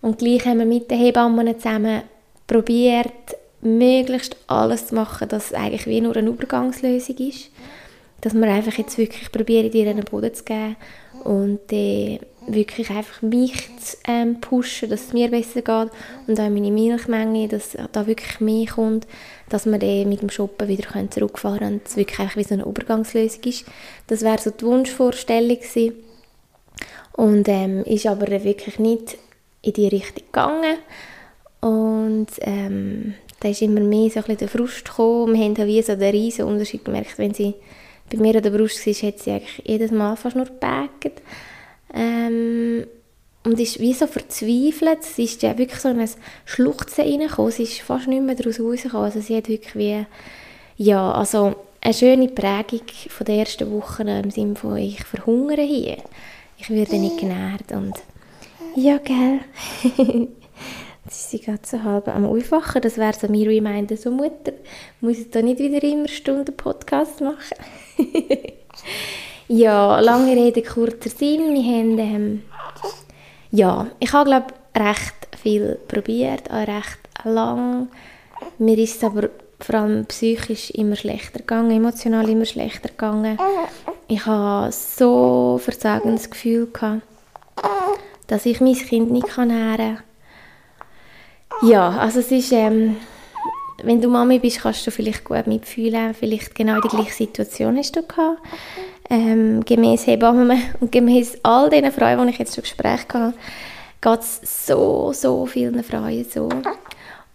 [0.01, 2.01] Und gleich haben wir mit den Hebammen zusammen
[2.47, 7.49] probiert, möglichst alles zu machen, dass es eigentlich wie nur eine Übergangslösung ist.
[8.21, 10.75] Dass wir einfach jetzt wirklich probieren, ihr einen Boden zu geben
[11.23, 15.91] und äh, wirklich einfach mich zu ähm, pushen, dass es mir besser geht
[16.27, 19.07] und auch meine Milchmenge, dass da wirklich mehr kommt,
[19.49, 22.53] dass wir dann mit dem Shoppen wieder zurückfahren können und es wirklich einfach wie so
[22.53, 23.65] eine Übergangslösung ist.
[24.07, 25.93] Das wäre so die Wunschvorstellung gewesen.
[27.15, 29.17] Und ähm, ist aber wirklich nicht
[29.61, 30.77] in die Richtung gegangen.
[31.61, 35.33] Und ähm, da ist immer mehr so ein bisschen der Frust gekommen.
[35.33, 37.55] Wir haben wie so den riesen Unterschied gemerkt, wenn sie
[38.11, 41.21] bei mir an der Brust war, hat sie eigentlich jedes Mal fast nur gebackt.
[41.93, 42.85] Ähm,
[43.45, 45.03] und ist wie so verzweifelt.
[45.03, 46.09] Sie ist ja wirklich so in ein
[46.45, 47.51] Schluchzen reingekommen.
[47.51, 49.05] Sie ist fast nicht mehr daraus rausgekommen.
[49.05, 50.05] Also sie hat wirklich wie,
[50.77, 55.97] ja, also eine schöne Prägung von der ersten Woche im Sinne von, ich verhungere hier.
[56.57, 57.93] Ich werde nicht genährt und
[58.75, 59.39] ja, gell.
[59.83, 60.39] Jetzt
[61.07, 62.81] ist sie gerade so halb am Aufwachen.
[62.81, 64.51] Das wäre so mein Reminder, so Mutter,
[64.99, 67.57] muss ich da nicht wieder immer Stunden Podcast machen?
[69.47, 71.53] ja, lange Rede, kurzer Sinn.
[71.53, 72.43] Wir haben, ähm,
[73.51, 77.87] ja, ich habe, glaube recht viel probiert, auch recht lang.
[78.57, 79.29] Mir ist es aber
[79.65, 83.37] vor allem psychisch immer schlechter gegangen, emotional immer schlechter gegangen.
[84.07, 86.69] Ich hatte so versagendes Gefühl,
[88.27, 90.03] dass ich mein Kind nicht ernähren kann
[91.61, 92.97] ja, also es ist, ähm,
[93.83, 97.95] wenn du Mami bist, kannst du vielleicht gut mitfühlen, vielleicht genau die gleiche Situation hast
[97.95, 98.39] du gehabt.
[99.09, 103.33] Ähm, gemäß Hebammen und gemäß all diesen Frauen, die ich jetzt schon Gespräche hatte,
[104.01, 106.49] geht es so, so vielen Frauen so.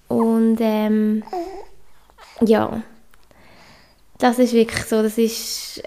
[0.08, 1.22] Und ähm,
[2.44, 2.82] ja,
[4.18, 5.82] das ist wirklich so, das ist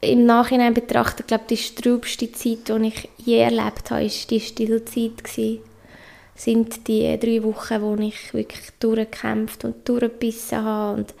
[0.00, 4.40] äh, im Nachhinein betrachtet, glaube die strubste Zeit, die ich je erlebt habe, ist die
[4.40, 5.60] Stillzeit gewesen.
[6.34, 11.14] Sind die drei Wochen, wo ich wirklich durchgekämpft und durchgebissen habe und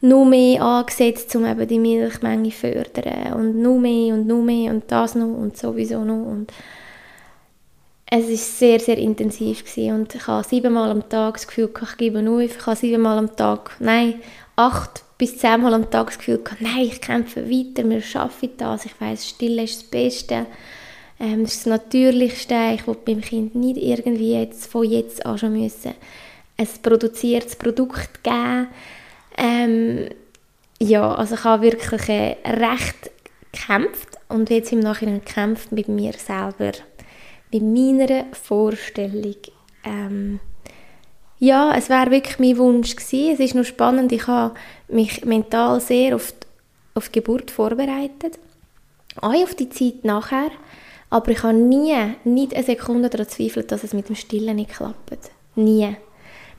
[0.00, 4.70] nur mehr angesetzt, um eben die Milchmenge zu fördern und nur mehr und nur mehr
[4.70, 6.52] und das noch und sowieso noch und
[8.16, 9.94] es war sehr, sehr intensiv gewesen.
[9.94, 13.34] und ich habe siebenmal am Tag das Gefühl, ich gebe auf, ich habe siebenmal am
[13.34, 14.14] Tag, nein,
[14.56, 19.00] acht bis zehnmal am Tag das Gefühl, nein, ich kämpfe weiter, wir schaffen das, ich
[19.00, 20.46] weiß, Stille ist das Beste,
[21.18, 25.38] ähm, das ist das Natürlichste, ich will meinem Kind nicht irgendwie jetzt von jetzt an
[25.38, 25.94] schon müssen
[26.56, 28.68] ein produziertes Produkt geben,
[29.36, 30.08] ähm,
[30.80, 33.10] ja, also ich habe wirklich äh, recht
[33.50, 36.72] gekämpft und jetzt im Nachhinein gekämpft mit mir selber,
[37.54, 39.36] mit meiner Vorstellung.
[39.84, 40.40] Ähm,
[41.38, 43.34] ja, es wäre wirklich mein Wunsch gewesen.
[43.34, 44.54] Es ist noch spannend, ich habe
[44.88, 46.46] mich mental sehr auf die,
[46.94, 48.38] auf die Geburt vorbereitet,
[49.20, 50.50] auch auf die Zeit nachher,
[51.10, 54.70] aber ich habe nie, nicht eine Sekunde daran zweifelt, dass es mit dem Stillen nicht
[54.70, 55.30] klappt.
[55.54, 55.96] Nie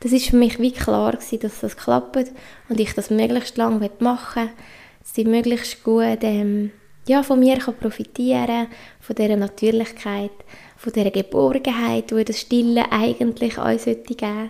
[0.05, 2.31] das ist für mich wie klar gewesen, dass das klappt
[2.69, 4.51] und ich das möglichst lange machen will,
[4.99, 6.71] dass sie möglichst gut ähm,
[7.07, 8.67] ja, von mir kann profitieren
[9.05, 10.31] von dieser Natürlichkeit,
[10.77, 14.49] von dieser Geborgenheit, die das Stille eigentlich uns geben sollte.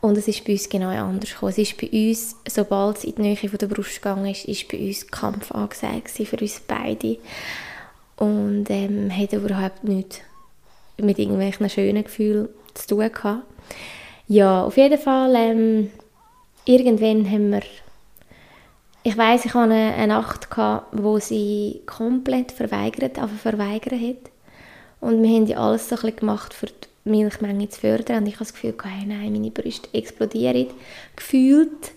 [0.00, 1.52] Und es ist bei uns genau anders gekommen.
[1.52, 4.68] Es ist bei uns, sobald es in die Nähe von der Brust gegangen ist, ist
[4.68, 7.18] bei uns Kampf angesagt für uns beide.
[8.16, 10.20] Und ähm, hat überhaupt nichts
[10.98, 13.44] mit irgendwelchen schönen Gefühlen zu tun gehabt.
[14.28, 15.90] Ja, auf jeden Fall, ähm,
[16.64, 17.62] irgendwann haben wir,
[19.06, 24.30] ich weiß, ich hatte eine, Nacht, gehabt, wo sie komplett verweigert, aber verweigert hat.
[25.00, 28.22] Und wir haben ja alles so ein gemacht, für die Milchmenge zu fördern.
[28.22, 30.68] Und ich habe das Gefühl, hey, nein, meine Brüste explodieren.
[31.16, 31.92] Gefühlt,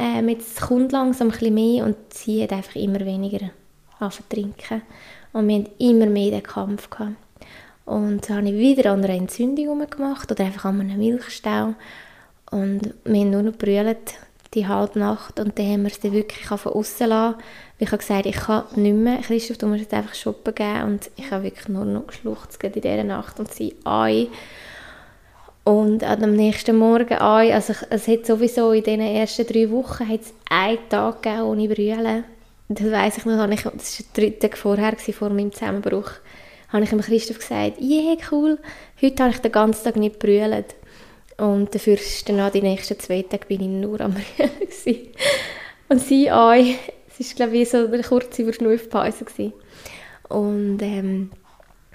[0.00, 3.50] ähm, jetzt kommt langsam ein bisschen mehr und sie hat einfach immer weniger
[4.28, 4.82] trinken.
[5.32, 7.14] Und wir haben immer mehr den Kampf gehabt.
[7.84, 11.74] Und dann habe ich wieder an einer Entzündung gemacht oder einfach an einem Milchstau.
[12.50, 14.14] Und wir haben nur noch brüllt
[14.54, 17.38] die halbe Nacht und dann haben wir es wirklich von außen lassen.
[17.78, 20.82] Ich habe gesagt, ich kann nicht mehr, Christoph, du musst jetzt einfach shoppen gehen.
[20.84, 24.28] Und ich habe wirklich nur noch geschluchzt in dieser Nacht und sie ein.
[25.64, 27.52] Und am nächsten Morgen ein.
[27.52, 30.04] Also es hat sowieso in diesen ersten drei Wochen
[30.48, 32.24] einen Tag gegeben ohne Brüllen.
[32.70, 36.10] Das weiss ich noch, das war der dritte vorher, vor meinem Zusammenbruch
[36.68, 38.58] habe ich dem Christoph gesagt, yeah, cool,
[39.00, 40.74] heute habe ich den ganzen Tag nicht brüllt.
[41.38, 45.08] Und dafür ist dann die nächsten zwei Tage bin ich nur am Brüllen.
[45.88, 46.52] Und sie auch.
[47.20, 49.52] Es war, glaube ich, so eine kurze Verschnaufpause.
[50.28, 51.30] Und ähm,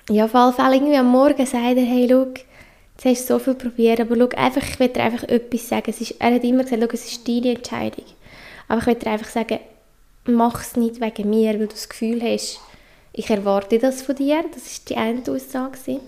[0.09, 3.39] ja, auf alle Fälle irgendwie am Morgen sagt er, hey, schau, jetzt hast du so
[3.39, 5.85] viel probiert, aber schau, einfach, ich will dir einfach etwas sagen.
[5.87, 8.05] Es ist, er hat immer gesagt, schau, es ist deine Entscheidung.
[8.67, 9.59] Aber ich will dir einfach sagen,
[10.25, 12.59] mach es nicht wegen mir, weil du das Gefühl hast,
[13.13, 14.43] ich erwarte das von dir.
[14.53, 15.99] Das ist die eine Aussage.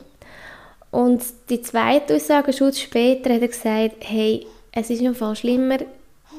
[0.92, 5.80] Und die zweite Aussage, schon später, hat er gesagt, hey, es ist im Fall schlimmer,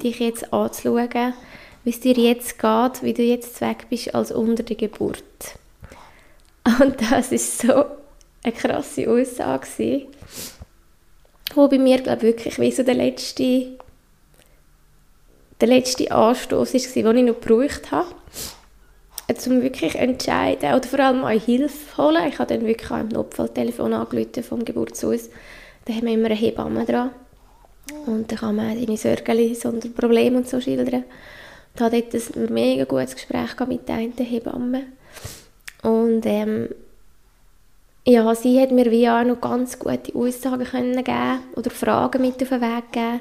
[0.02, 1.34] dich jetzt anzuschauen,
[1.84, 5.22] wie es dir jetzt geht, wie du jetzt weg bist, als unter der Geburt.
[6.80, 7.84] Und das ist so
[8.42, 10.06] eine krasse Aussage gewesen,
[11.54, 13.78] wo bei mir, glaube wirklich wie so der letzte,
[15.60, 18.14] der letzte Anstoß war, den ich noch gebraucht habe
[19.28, 22.28] um wirklich entscheiden oder vor allem auch Hilfe holen.
[22.28, 25.30] Ich habe dann wirklich auch im Notfalltelefon angerufen vom Geburtshaus.
[25.84, 27.10] Da haben wir immer eine Hebamme dran.
[28.06, 31.04] Und dann kann man deine Sorgen, sondern Probleme und so schildern.
[31.74, 34.82] Ich hatte dort ein mega gutes Gespräch mit der einen Hebamme.
[35.82, 36.68] Und ähm,
[38.04, 42.40] ja, sie hat mir wie auch noch ganz gute Aussagen können geben oder Fragen mit
[42.42, 43.20] auf den Weg geben.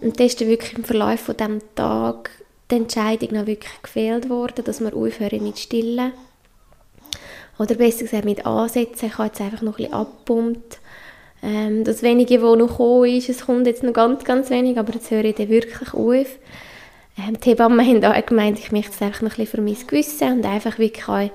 [0.00, 2.30] Und das ist dann wirklich im Verlauf von diesem Tag
[2.70, 6.12] die Entscheidung noch wirklich gefehlt worden, dass wir aufhören mit Stillen.
[7.58, 9.08] Oder besser gesagt mit Ansätzen.
[9.08, 10.78] Ich habe jetzt einfach noch ein bisschen abgepumpt.
[11.42, 14.94] Ähm, das Wenige, das noch gekommen ist, es kommt jetzt noch ganz, ganz wenig, aber
[14.94, 16.26] jetzt höre ich dann wirklich auf.
[17.16, 19.86] Ähm, die Hebammen haben auch gemeint, ich möchte es einfach noch ein bisschen für mein
[19.86, 21.30] Gewissen und einfach wirklich auch,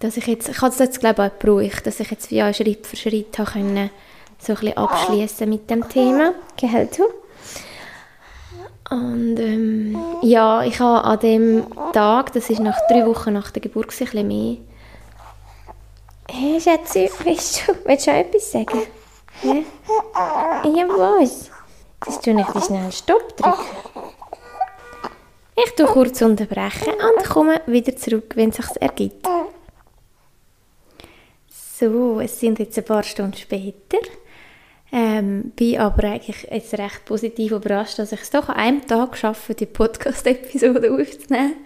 [0.00, 2.42] dass ich jetzt, ich habe es jetzt glaube ich auch gebraucht, dass ich jetzt wie
[2.42, 3.90] auch Schritt für Schritt habe können,
[4.38, 6.34] so ein bisschen abschließen mit dem Thema.
[6.56, 7.04] Gell, du?
[8.90, 13.62] Und ähm, ja, ich habe an dem Tag, das ist nach drei Wochen nach der
[13.62, 14.58] Geburt, ein bisschen mehr.
[16.30, 18.82] Hey Schätze, willst du, willst du auch etwas sagen?
[19.40, 19.64] Hä?
[20.14, 21.50] Ja, was?
[22.04, 23.60] Das tue ich schnell Stopp drücken.
[25.56, 29.26] Ich tue kurz unterbrechen und komme wieder zurück, wenn es sich ergibt.
[31.48, 33.98] So, es sind jetzt ein paar Stunden später.
[34.94, 38.86] Äh, Ähm, bin aber eigentlich jetzt recht positiv überrascht, dass ich es doch an einem
[38.86, 41.56] Tag geschafft die Podcast-Episode aufzunehmen.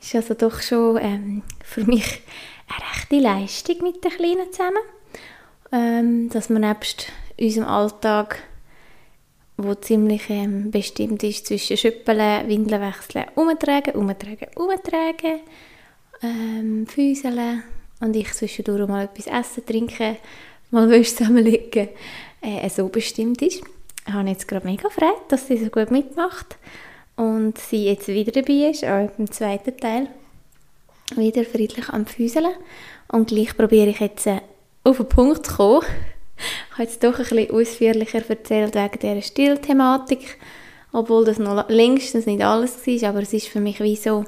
[0.00, 2.20] Ist also doch schon ähm, für mich
[2.68, 4.82] eine rechte Leistung mit den Kleinen zusammen.
[5.72, 8.42] Ähm, dass man nebst unserem Alltag,
[9.56, 15.40] wo ziemlich ähm, bestimmt ist zwischen Schüppeln, Windeln wechseln, umtragen, umtragen, umtragen,
[16.22, 17.64] ähm, füßeln
[18.00, 20.16] und ich zwischendurch mal etwas essen, trinken,
[20.70, 21.88] mal Wäsche zusammenlegen,
[22.40, 23.62] äh, so bestimmt ist.
[24.06, 26.56] Ich habe jetzt gerade mega gefreut, dass sie so gut mitmacht
[27.16, 30.08] und sie jetzt wieder dabei ist, auch im zweiten Teil,
[31.16, 32.52] wieder friedlich am Füßeln
[33.08, 34.40] und gleich probiere ich jetzt äh,
[34.84, 35.86] auf den Punkt zu kommen.
[36.36, 40.38] Ich habe jetzt doch ein bisschen ausführlicher erzählt wegen dieser Stillthematik,
[40.92, 44.24] obwohl das noch längstens nicht alles war, aber es ist für mich wie so,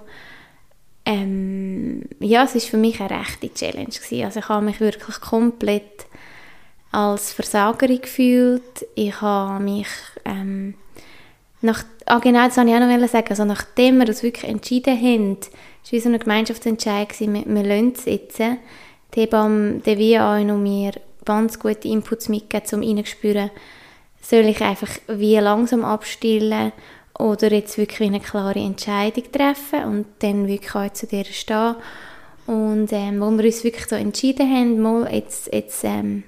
[1.07, 4.25] ähm, ja, es ist für mich eine rechte Challenge gewesen.
[4.25, 6.07] Also ich habe mich wirklich komplett
[6.93, 8.87] als Versagerin gefühlt.
[8.95, 9.89] Ich habe mich
[10.25, 10.75] ähm,
[11.61, 14.97] nach, ah genau, das wollte ich auch noch sagen, also nachdem wir das wirklich entschieden
[14.97, 19.81] haben, es war wie so ein Gemeinschaftsentscheid, gewesen, wir, wir lassen es jetzt, die Hebamme,
[19.81, 20.93] der VA und mir
[21.25, 23.51] ganz gute Inputs mitgegeben, um reinzuspüren,
[24.23, 26.73] soll ich einfach wie langsam abstillen
[27.19, 31.77] oder jetzt wirklich eine klare Entscheidung treffen und dann wirklich auch zu dir stehen.
[32.47, 36.25] Und ähm, wo wir uns wirklich so entschieden haben, mal jetzt, jetzt ähm,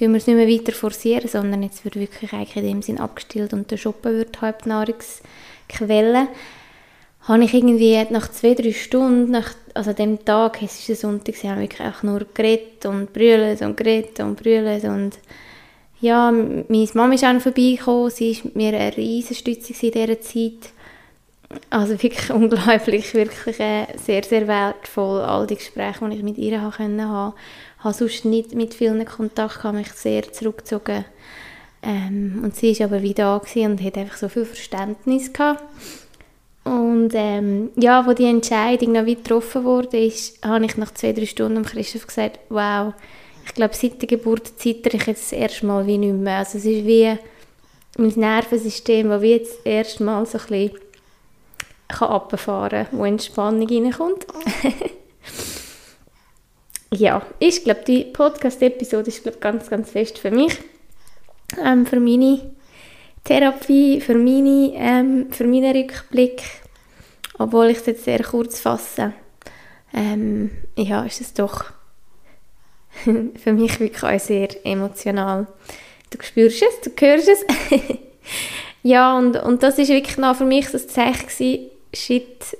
[0.00, 2.98] tun wir es nicht mehr weiter forcieren, sondern jetzt wird wirklich eigentlich in dem Sinn
[2.98, 6.28] abgestillt und der Shoppen wird Hauptnahrungsquelle.
[7.22, 11.34] Habe ich irgendwie nach zwei, drei Stunden, nach, also dem Tag, es ist ein Sonntag,
[11.44, 15.18] habe ich wirklich auch nur geredet und brüllt und geredet und brüllt und
[16.00, 20.20] ja, meine Mama ist auch noch vorbeigekommen, sie war mir eine riesige Stütze in dieser
[20.22, 20.72] Zeit.
[21.68, 26.62] Also wirklich unglaublich, wirklich äh, sehr, sehr wertvoll, all die Gespräche, die ich mit ihr
[26.62, 27.34] haben konnte.
[27.80, 31.06] Ich habe sonst nicht mit vielen Kontakt, habe mich sehr zurückgezogen.
[31.82, 35.64] Ähm, und sie war aber wieder da und hat einfach so viel Verständnis gehabt.
[36.62, 41.14] Und ähm, ja, wo die Entscheidung noch weit getroffen wurde, ist, habe ich nach zwei,
[41.14, 42.92] drei Stunden Christoph gesagt, wow,
[43.46, 46.36] ich glaube, seit der Geburt zittere ich jetzt das erste Mal wie nicht mehr.
[46.36, 47.16] Also es ist wie
[47.96, 50.78] mein Nervensystem, das wie jetzt das erste Mal so ein bisschen
[51.98, 54.26] runterfahren kann, wo Entspannung reinkommt.
[56.92, 60.58] ja, ich glaube, die Podcast-Episode ist glaub, ganz, ganz fest für mich,
[61.64, 62.52] ähm, für meine
[63.24, 66.42] Therapie, für, meine, ähm, für meinen Rückblick,
[67.38, 69.12] obwohl ich es jetzt sehr kurz fasse.
[69.94, 71.64] Ähm, ja, ist es doch
[73.04, 75.46] für mich wirklich auch sehr emotional.
[76.10, 77.44] Du spürst es, du hörst es.
[78.82, 82.56] ja, und, und das ist wirklich noch für mich das Zeichen gewesen, shit,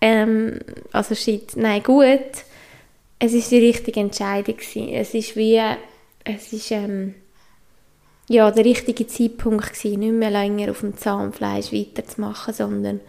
[0.00, 0.60] ähm,
[0.92, 2.44] also shit, nein, gut.
[3.18, 4.88] Es ist die richtige Entscheidung gewesen.
[4.90, 5.60] Es ist wie,
[6.24, 7.14] es ist, ähm,
[8.28, 13.00] ja, der richtige Zeitpunkt gewesen, nicht mehr länger auf dem Zahnfleisch weiterzumachen, sondern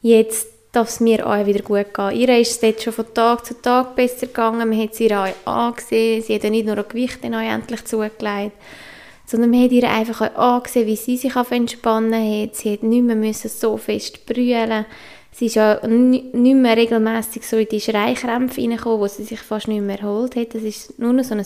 [0.00, 2.12] jetzt darf es mir auch wieder gut gehen.
[2.12, 4.68] Ihr ist es jetzt schon von Tag zu Tag besser gegangen.
[4.68, 6.22] Man hat sie ihr auch angesehen.
[6.22, 8.52] Sie hat nicht nur ein Gewicht endlich zugelegt,
[9.26, 12.56] sondern man hat ihr einfach auch angesehen, wie sie sich entspannen hat.
[12.56, 14.86] Sie hat nicht mehr müssen so fest brüllen
[15.32, 19.68] Sie ist auch nicht mehr regelmäßig so in die Schreikrämpfe reingekommen, wo sie sich fast
[19.68, 20.54] nicht mehr erholt hat.
[20.54, 21.44] Das ist nur noch so ein,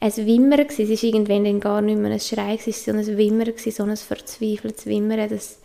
[0.00, 0.82] ein Wimmern gewesen.
[0.82, 3.82] Es ist irgendwann dann gar nicht mehr ein Schrei, es war so ein Wimmern, so
[3.82, 5.28] ein verzweifeltes Wimmern.
[5.28, 5.58] Das,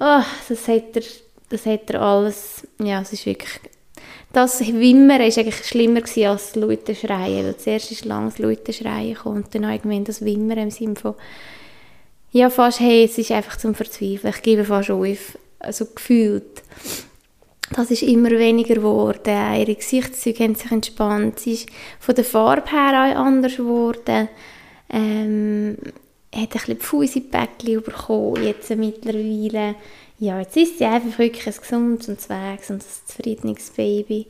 [0.00, 1.02] oh, das hat er
[1.48, 3.60] das hat er alles, ja, es ist wirklich,
[4.32, 9.16] das Wimmern war eigentlich schlimmer als das laute Schreien, weil zuerst ist langes laute Schreien
[9.18, 11.14] und dann irgendwann das Wimmern im Sinne von,
[12.32, 16.62] ja, fast, hey, es ist einfach zum Verzweifeln, ich gebe fast auf, also gefühlt.
[17.72, 22.70] Das ist immer weniger geworden, ihre Gesichtszüge haben sich entspannt, sie ist von der Farbe
[22.70, 24.28] her auch anders geworden,
[24.90, 25.76] ähm,
[26.32, 29.76] hat ein bisschen Pfusi-Päckchen bekommen, jetzt mittlerweile,
[30.18, 34.26] ja, jetzt ist sie einfach wirklich ein gesundes und zwegs und ein zufriedenes Baby.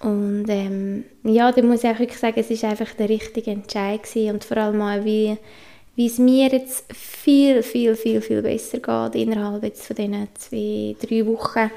[0.00, 4.02] Und ähm, ja, da muss ich auch wirklich sagen, es ist einfach der richtige Entscheid
[4.02, 4.34] gewesen.
[4.34, 5.36] und vor allem auch, wie,
[6.00, 10.96] wie es mir jetzt viel, viel, viel, viel besser geht innerhalb jetzt von diesen zwei,
[10.98, 11.70] drei Wochen,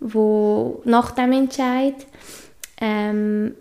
[0.00, 1.94] wo nach dem Entscheid,
[2.80, 3.54] ähm,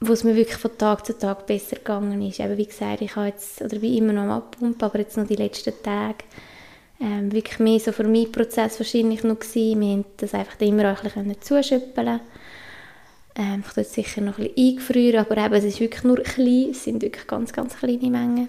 [0.00, 2.40] wo es mir wirklich von Tag zu Tag besser gegangen ist.
[2.40, 5.28] Eben, wie gesagt, ich habe jetzt, oder bin immer noch am Abpumpen, aber jetzt noch
[5.28, 6.24] die letzten Tage
[7.00, 9.80] ähm, wirklich mehr so für meinen Prozess wahrscheinlich noch gewesen.
[9.80, 12.18] Wir haben das einfach immer ein bisschen zuschüppeln
[13.36, 16.20] ähm, Ich tue es sicher noch ein bisschen eingefrieren, aber eben, es ist wirklich nur
[16.24, 18.48] klein, es sind wirklich ganz, ganz kleine Mengen.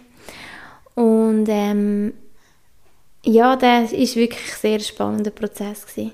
[0.96, 2.14] Und ähm,
[3.24, 6.14] ja, das ist wirklich ein sehr spannender Prozess gewesen.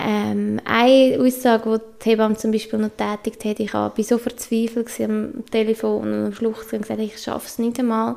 [0.00, 4.88] Ähm, eine Aussage, die die Hebamme zum Beispiel noch tätigt hat, ich war so verzweifelt
[5.00, 8.16] am Telefon und am Schlucht und gesagt, ich schaffe es nicht einmal,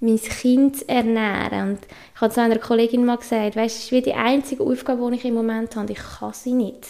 [0.00, 1.70] mein Kind zu ernähren.
[1.70, 1.78] Und
[2.14, 5.16] ich habe zu einer Kollegin mal gesagt, weißt, es ist wie die einzige Aufgabe, die
[5.16, 6.86] ich im Moment habe, ich kann sie nicht.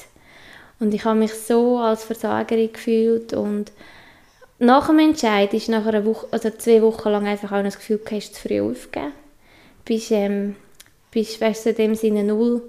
[0.81, 3.71] Und ich habe mich so als Versagerin gefühlt und
[4.63, 8.01] nach dem Entscheid ist nach einer Woche, also zwei Wochen lang einfach auch das Gefühl,
[8.05, 9.13] du hast zu früh aufgegeben.
[9.85, 10.55] Bist, ähm,
[11.11, 12.63] bist weißt du, in dem Sinne null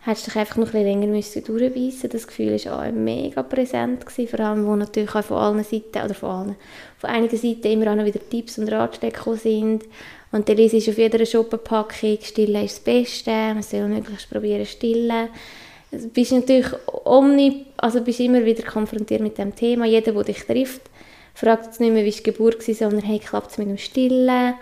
[0.00, 4.28] hättest dich einfach noch ein länger müssen durchbeissen Das Gefühl war auch mega präsent, gewesen,
[4.28, 6.56] vor allem, wo natürlich auch von allen Seiten, oder von allen,
[6.96, 9.84] von einigen Seiten immer auch noch wieder Tipps und Ratschläge sind.
[10.32, 14.64] Und der Lise ist auf jeder Shoppenpackung, stillen ist das Beste, man soll möglichst probieren
[14.64, 15.28] stillen.
[15.90, 16.72] Du bist natürlich
[17.04, 19.84] omni, also bist immer wieder konfrontiert mit dem Thema.
[19.86, 20.82] Jeder, der dich trifft,
[21.36, 24.54] fragt jetzt nicht mehr, wie die Geburt war, sondern hey, klappt es mit dem Stillen?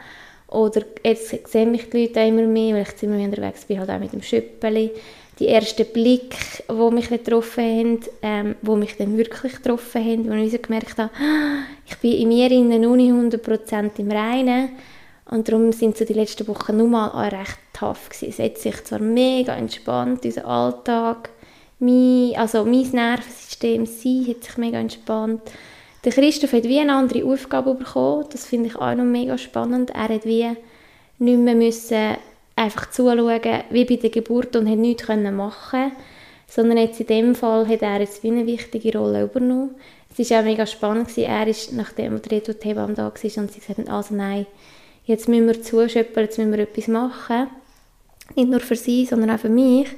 [0.48, 3.90] Oder jetzt sehen mich die Leute immer mehr, weil ich immer mehr unterwegs bin, halt
[3.90, 4.90] auch mit dem Schöppeli
[5.38, 6.36] die ersten Blicke,
[6.68, 10.98] die mich getroffen haben, ähm, die mich dann wirklich getroffen haben, wo ich so gemerkt
[10.98, 11.10] habe,
[11.86, 14.70] ich bin in mir innen noch nicht 100% im Reinen.
[15.30, 18.28] Und darum sind so die letzten Wochen nur mal auch recht tough gewesen.
[18.28, 21.30] Es hat sich zwar mega entspannt, unser Alltag,
[21.80, 25.42] mein, also mein Nervensystem, sie hat sich mega entspannt.
[26.05, 29.90] Der Christoph hat wie eine andere Aufgabe bekommen, das finde ich auch noch mega spannend.
[29.90, 30.50] Er hat wie
[31.18, 32.16] nicht mehr müssen
[32.57, 33.40] einfach zuschauen,
[33.70, 35.92] wie bei der Geburt und hat nichts machen
[36.46, 39.74] sondern jetzt in dem Fall hat er jetzt wie eine wichtige Rolle übernommen.
[40.16, 41.28] Es war auch mega spannend, gewesen.
[41.28, 44.46] er ist, nachdem der Edward Hebamme da war und sie gesagt hat, also nein,
[45.05, 47.48] jetzt müssen wir zuschöpfen, jetzt müssen wir etwas machen.
[48.36, 49.88] Nicht nur für sie, sondern auch für mich,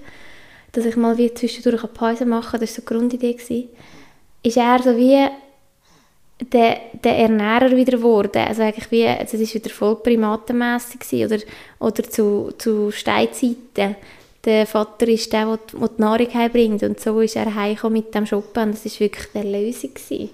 [0.73, 3.33] dass ich mal wie zwischendurch eine Pause machen kann, das war so die Grundidee.
[3.35, 3.69] Gewesen.
[4.43, 5.29] Ist er so wie
[6.41, 8.45] der, der Ernährer wieder geworden.
[8.47, 11.39] Also eigentlich wie, also es war wieder voll primatenmässig oder,
[11.79, 13.97] oder zu, zu Steinzeiten.
[14.45, 18.15] Der Vater ist der, der die, die Nahrung heimbringt und so ist er heimgekommen mit
[18.15, 19.95] dem Shoppen und das war wirklich die Lösung.
[19.95, 20.31] Gewesen.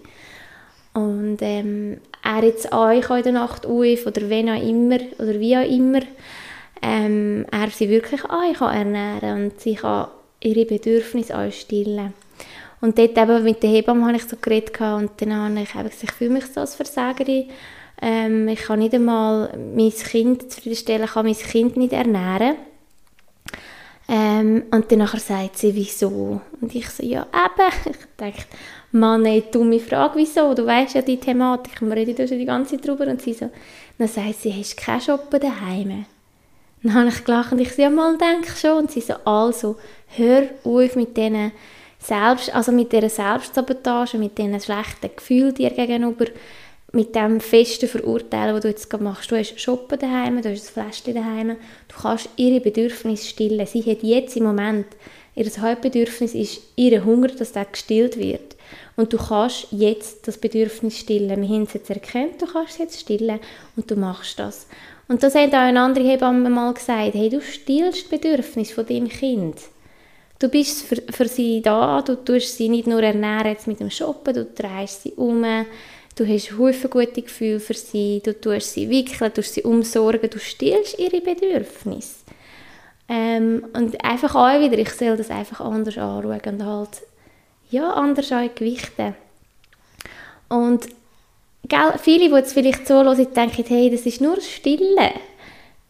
[0.94, 5.56] Und ähm, er jetzt euch in der Nacht auf oder wenn auch immer oder wie
[5.56, 6.00] auch immer,
[6.82, 10.08] ähm, er sie wirklich euch ernähren und sie kann
[10.40, 12.12] ihre Bedürfnisse auch stillen.
[12.82, 15.84] Und dort eben mit der Hebamme habe ich so geredet und dann habe ich eben
[15.84, 17.48] gesagt, ich fühle mich so als Versagerin.
[18.02, 22.56] Ähm, ich kann nicht einmal mein Kind zufriedenstellen, kann mein Kind nicht ernähren.
[24.08, 26.40] Ähm, und dann sagt sie, wieso?
[26.60, 27.94] Und ich so, ja, eben.
[28.18, 28.56] Ich dachte,
[28.90, 30.52] Mann, ey, dumme Frage, wieso?
[30.52, 33.06] Du weißt ja die Thematik, wir reden ja schon die ganze Zeit drüber.
[33.06, 33.48] Und sie so,
[33.96, 36.04] dann sagt sie, hast du keinen Shoppen daheim?
[36.82, 38.78] Dann habe ich gelacht und ich so, ja, mal denke schon.
[38.78, 39.76] Und sie so, also,
[40.16, 41.52] hör auf mit diesen
[42.02, 46.26] selbst, also mit dieser Selbstsabotage, mit diesen schlechten Gefühlen dir gegenüber,
[46.92, 49.30] mit dem festen Verurteilen, was du jetzt gerade machst.
[49.30, 51.56] Du hast Shoppen daheim, du hast ein Fläschchen daheim,
[51.88, 53.66] du kannst ihre Bedürfnisse stillen.
[53.66, 54.86] Sie hat jetzt im Moment,
[55.34, 58.56] ihr Hauptbedürfnis ist ihr Hunger, dass der gestillt wird.
[58.96, 61.40] Und du kannst jetzt das Bedürfnis stillen.
[61.40, 63.40] Wir haben es jetzt erkannt, du kannst es jetzt stillen
[63.74, 64.66] und du machst das.
[65.08, 69.08] Und das hat auch eine andere Hebamme mal gesagt, hey, du stillst Bedürfnis von deinem
[69.08, 69.56] Kind.
[70.42, 73.90] Du bist für, für sie da, du tust sie nicht nur ernähren jetzt mit dem
[73.90, 75.44] Shoppen, du drehst sie um,
[76.16, 80.40] du hast viele gute Gefühle für sie, du tust sie wickeln, du sie umsorgen, du
[80.40, 82.16] stillst ihre Bedürfnisse.
[83.08, 87.02] Ähm, und einfach auch wieder, ich soll das einfach anders anschauen und halt,
[87.70, 89.14] ja, anders auch gewichten.
[90.48, 90.88] Und
[91.68, 95.12] gell, viele, die jetzt vielleicht so hören, denken, hey, das ist nur Stille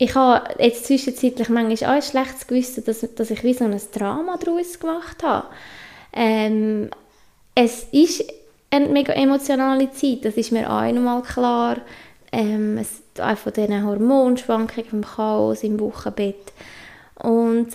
[0.02, 3.80] ich habe jetzt zwischenzeitlich manchmal auch ein schlechtes Gewissen, dass, dass ich wie so ein
[3.94, 5.46] Drama daraus gemacht habe.
[6.12, 6.90] Ähm,
[7.54, 8.24] es ist
[8.70, 11.76] eine mega emotionale Zeit, das ist mir auch einmal klar.
[12.32, 16.52] Ähm, es, auch von diesen Hormonschwankungen, vom Chaos im Wochenbett.
[17.14, 17.68] Und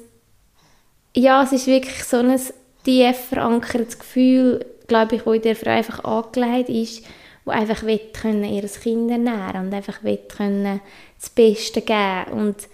[1.16, 2.38] ja, es ist wirklich so ein
[2.84, 7.06] tief verankertes Gefühl, glaube ich, wo in der einfach angelegt ist,
[7.48, 7.82] wo einfach
[8.14, 10.82] können ihr Kind ernähren und einfach können
[11.18, 12.68] das Beste geben und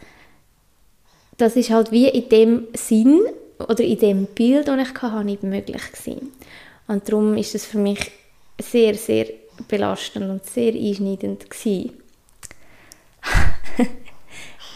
[1.38, 3.22] das ist halt wie in dem Sinn
[3.60, 6.32] oder in dem Bild, das ich hatte, nicht möglich gewesen.
[6.88, 8.12] Und darum ist es für mich
[8.60, 9.28] sehr, sehr
[9.68, 11.94] belastend und sehr einschneidend gewesen.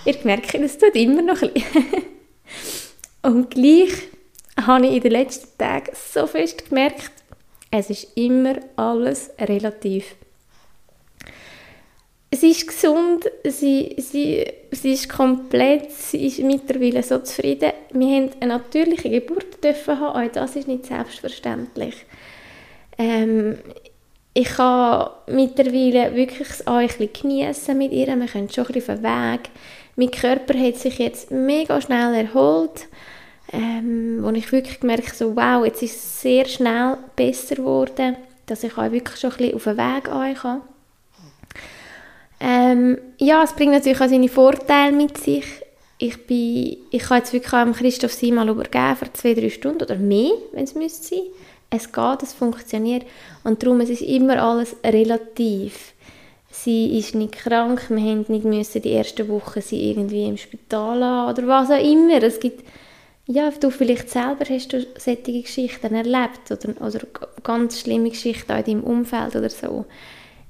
[0.05, 1.85] Ihr merkt, es tut immer noch ein bisschen.
[3.23, 3.93] und gleich
[4.63, 7.11] habe ich in den letzten Tagen so fest gemerkt,
[7.71, 10.15] es ist immer alles relativ.
[12.31, 17.71] Sie ist gesund, sie, sie, sie ist komplett, sie ist mittlerweile so zufrieden.
[17.93, 21.95] Wir haben eine natürliche Geburt dürfen haben, auch das ist nicht selbstverständlich.
[22.97, 23.57] Ähm,
[24.33, 28.95] ich kann mittlerweile wirklich auch ein bisschen geniessen mit ihr, wir können schon ein bisschen
[28.95, 29.49] auf den Weg.
[29.95, 32.87] Mein Körper hat sich jetzt mega schnell erholt
[33.53, 38.63] ähm, wo ich wirklich gemerkt so wow, jetzt ist es sehr schnell besser geworden, dass
[38.63, 40.61] ich auch wirklich schon ein bisschen auf den Weg kann.
[42.39, 45.45] Ähm, ja, es bringt natürlich auch seine Vorteile mit sich.
[45.97, 49.81] Ich, bin, ich kann jetzt wirklich am Christoph sie mal übergeben für zwei, drei Stunden
[49.81, 51.23] oder mehr, wenn es müsste sein.
[51.69, 53.05] Es geht, es funktioniert
[53.43, 55.93] und darum es ist immer alles relativ.
[56.49, 61.03] Sie ist nicht krank, wir haben nicht müssen die ersten Wochen sie irgendwie im Spital
[61.03, 62.21] haben oder was auch immer.
[62.23, 62.63] Es gibt,
[63.27, 66.99] ja, du vielleicht selber hast du solche Geschichten erlebt oder, oder
[67.43, 69.85] ganz schlimme Geschichten in deinem Umfeld oder so.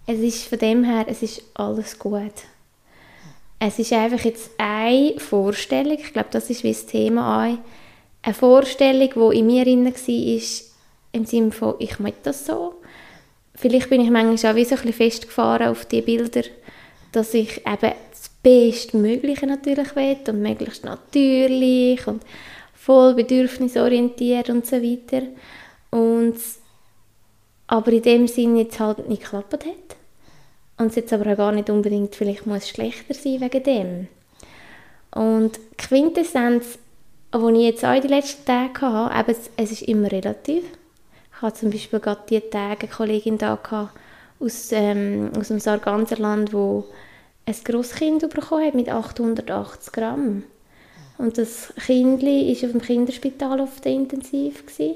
[0.06, 2.34] Es ist von dem her, es ist alles gut.
[3.60, 7.58] Es ist einfach jetzt eine Vorstellung, ich glaube, das ist wie das Thema auch,
[8.22, 10.42] eine Vorstellung, die in mir drin war,
[11.14, 12.76] im Sinne von, ich möchte das so.
[13.56, 16.44] Vielleicht bin ich manchmal auch wie so ein bisschen festgefahren auf die Bilder,
[17.12, 22.22] dass ich eben das Bestmögliche natürlich will und möglichst natürlich und
[22.88, 25.24] voll bedürfnisorientiert und so weiter.
[25.92, 26.38] Und
[27.68, 29.98] aber in dem Sinne jetzt halt nicht geklappt hat.
[30.78, 34.08] Und es jetzt aber auch gar nicht unbedingt vielleicht muss schlechter sein wegen dem.
[35.12, 36.80] Und die Quintessenz,
[37.34, 40.64] die ich jetzt auch in den letzten Tagen hatte, eben, es ist immer relativ.
[41.36, 43.60] Ich hatte zum Beispiel gerade die Tage eine Kollegin da
[44.40, 46.86] aus, ähm, aus dem Sarganserland, wo
[47.46, 50.44] ein Grosskind bekommen hat mit 880 Gramm.
[51.18, 54.66] Und das Kind war auf dem Kinderspital auf der Intensiv.
[54.66, 54.96] Gewesen.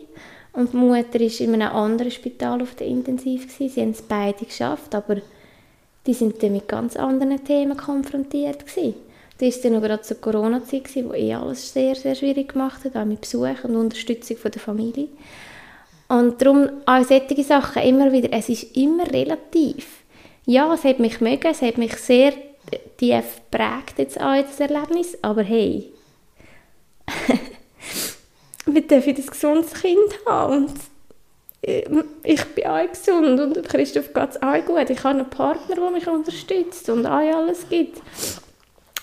[0.53, 3.47] Und die Mutter war in einem anderen Spital auf der Intensiv.
[3.47, 3.73] Gewesen.
[3.73, 5.17] Sie haben es beide geschafft, aber
[6.05, 8.95] die sind dann mit ganz anderen Themen konfrontiert gewesen.
[9.39, 13.05] Das war dann auch zur Corona-Zeit, wo eh alles sehr, sehr schwierig gemacht hat, auch
[13.05, 15.07] mit Besuch und Unterstützung von der Familie.
[16.09, 20.03] Und darum auch solche Sachen immer wieder, es ist immer relativ.
[20.45, 22.33] Ja, es hat mich mögen, es hat mich sehr
[22.97, 25.91] tief geprägt jetzt auch das Erlebnis, aber hey,
[28.65, 30.73] wir dürfen ein gesundes Kind haben und
[31.63, 34.89] ähm, ich bin auch gesund und Christoph geht es auch gut.
[34.89, 38.01] Ich habe einen Partner, der mich unterstützt und auch alles gibt.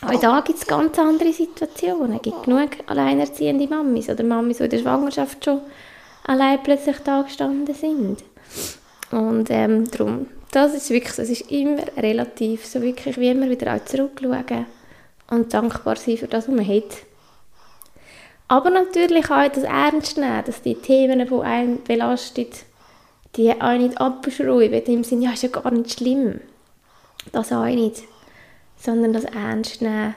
[0.00, 2.16] Auch da gibt es ganz andere Situationen.
[2.16, 5.60] Es gibt genug alleinerziehende Mamis oder Mamis, die in der Schwangerschaft schon
[6.24, 8.22] allein plötzlich da gestanden sind.
[9.10, 13.74] Und ähm, darum, das ist wirklich das ist immer relativ, so wirklich wie immer wieder
[13.74, 14.66] auch zurückschauen
[15.30, 16.84] und dankbar sein für das, was man hat.
[18.48, 22.46] Aber natürlich auch das ernst nehmen, dass die Themen, die einen belasten,
[23.36, 26.40] die auch nicht abschreiben, im Sinne, ja, ist ja gar nicht schlimm.
[27.32, 28.02] Das auch nicht.
[28.78, 30.14] Sondern das ernst nehmen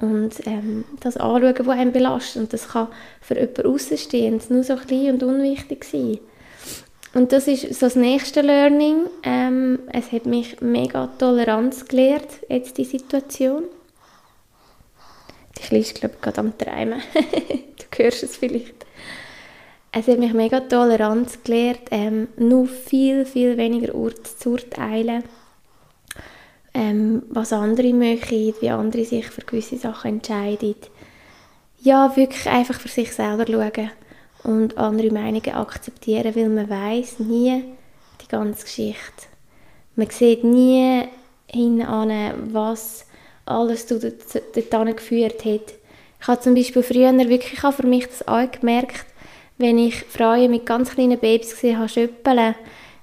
[0.00, 2.42] und ähm, das anschauen, was einen belastet.
[2.42, 2.88] Und das kann
[3.20, 6.18] für jemanden Außenstehend nur so klein und unwichtig sein.
[7.14, 9.06] Und das ist so das nächste Learning.
[9.22, 13.64] Ähm, es hat mich mega Toleranz gelehrt, jetzt die Situation.
[15.58, 17.02] Die Kleine glaube ich, gerade am Träumen.
[17.14, 18.86] du hörst es vielleicht.
[19.90, 23.92] Es hat mich mega Toleranz gelehrt, ähm, nur viel, viel weniger
[24.22, 25.24] zu urteilen,
[26.74, 30.76] ähm, was andere möchten, wie andere sich für gewisse Sachen entscheiden.
[31.80, 33.90] Ja, wirklich einfach für sich selber schauen
[34.44, 37.64] und andere Meinungen akzeptieren, weil man weiß nie
[38.20, 39.26] die ganze Geschichte.
[39.96, 41.04] Man sieht nie
[41.46, 43.06] hinan, was
[43.48, 45.74] alles dorthin geführt hat.
[46.20, 49.06] Ich habe zum Beispiel früher wirklich auch für mich das auch gemerkt,
[49.56, 52.54] wenn ich Frauen mit ganz kleinen Babys gesehen habe, schüppeln,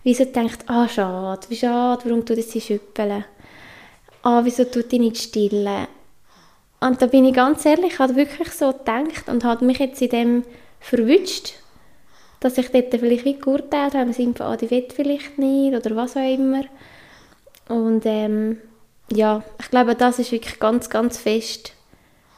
[0.04, 3.26] wie sie denkt, ah, schade, wie schade, warum tut sie schüppeln?
[4.24, 5.88] Ah, wieso tut die nicht stillen?
[6.80, 10.02] Und da bin ich ganz ehrlich, ich habe wirklich so gedacht und habe mich jetzt
[10.02, 10.43] in dem
[10.80, 11.54] verwünscht,
[12.39, 15.76] dass ich dort vielleicht wie geurteilt habe, im Sinne von, ah, die will vielleicht nicht
[15.76, 16.64] oder was auch immer.
[17.68, 18.60] Und ähm,
[19.12, 21.74] ja, ich glaube, das ist wirklich ganz, ganz fest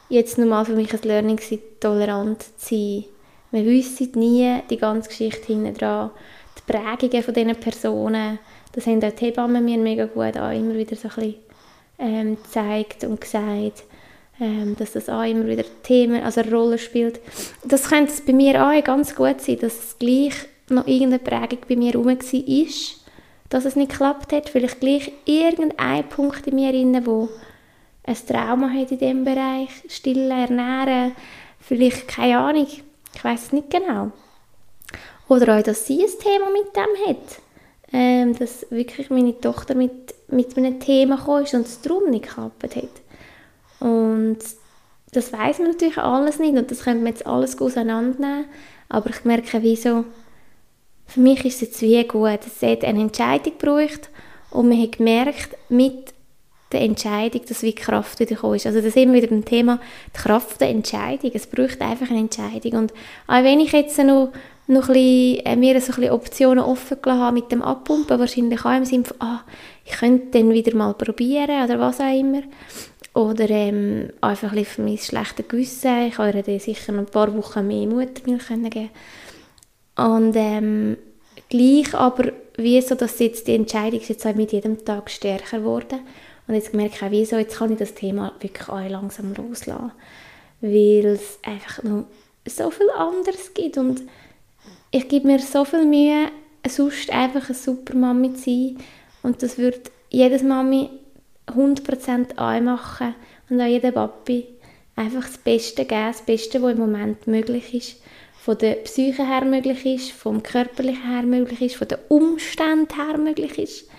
[0.08, 1.40] jetzt nochmal für mich ein Learning
[1.80, 3.04] tolerant zu sein.
[3.50, 6.10] Wir wissen nie die ganze Geschichte hinten dran,
[6.56, 8.38] die Prägungen von diesen Personen,
[8.72, 11.34] das haben auch die Hebammen mir mega gut auch immer wieder so ein bisschen
[11.98, 13.84] ähm, gezeigt und gesagt,
[14.40, 17.20] ähm, dass das auch immer wieder Themen, also eine Rolle spielt.
[17.64, 20.34] Das könnte es bei mir auch ganz gut sein, dass es gleich
[20.68, 22.16] noch irgendeine Prägung bei mir herum war,
[23.48, 24.48] dass es nicht geklappt hat.
[24.48, 27.28] Vielleicht gleich irgendein Punkt in mir drin, wo
[28.04, 31.12] ein Trauma hat in diesem Bereich, stillen, ernähren,
[31.60, 32.66] vielleicht, keine Ahnung,
[33.14, 34.12] ich weiß es nicht genau.
[35.28, 37.40] Oder auch, dass sie ein Thema mit dem hat.
[37.90, 42.28] Ähm, dass wirklich meine Tochter mit, mit einem Thema gekommen ist und es darum nicht
[42.28, 43.80] geklappt hat.
[43.80, 44.38] Und
[45.12, 48.44] das weiß man natürlich alles nicht und das könnte man jetzt alles auseinandernehmen.
[48.90, 50.04] Aber ich merke, wieso
[51.08, 52.40] für mich ist es jetzt wie gut.
[52.46, 54.10] Es hat eine Entscheidung gebraucht
[54.50, 56.14] und man hat gemerkt, mit
[56.70, 58.66] der Entscheidung, dass wie Kraft wieder ist.
[58.66, 59.80] Also das ist immer wieder beim Thema
[60.14, 61.30] die Kraft der Entscheidung.
[61.32, 62.80] Es braucht einfach eine Entscheidung.
[62.80, 62.92] Und
[63.26, 64.32] auch wenn ich jetzt noch
[64.70, 68.66] noch ein bisschen, äh, mir so ein bisschen Optionen offen gelassen mit dem Abpumpen, wahrscheinlich
[68.66, 69.40] auch im Sinne von, ah,
[69.86, 72.42] ich könnte dann wieder mal probieren oder was auch immer.
[73.14, 76.08] Oder ähm, einfach ein bisschen für mein schlechtes Gewissen.
[76.08, 78.90] Ich habe ihr sicher noch ein paar Wochen mehr Muttermilch geben
[79.98, 80.96] Und ähm,
[81.48, 85.58] gleich aber, wie so, dass jetzt die Entscheidung ist jetzt auch mit jedem Tag stärker
[85.58, 86.00] geworden.
[86.46, 89.92] Und jetzt merke ich auch, wieso, jetzt kann ich das Thema wirklich auch langsam loslassen.
[90.60, 92.06] Weil es einfach noch
[92.46, 93.76] so viel anderes gibt.
[93.76, 94.02] Und
[94.92, 96.28] ich gebe mir so viel Mühe,
[96.66, 98.78] sonst einfach eine super Mami zu sein.
[99.22, 100.90] Und das wird jedes Mami
[101.48, 103.14] 100% anmachen
[103.50, 104.46] und auch jeder Papi
[104.96, 107.96] einfach das Beste geben, das Beste, was im Moment möglich ist.
[108.48, 113.18] Von der Psyche her möglich ist, vom Körperlichen her möglich ist, von den Umständen her
[113.18, 113.90] möglich ist.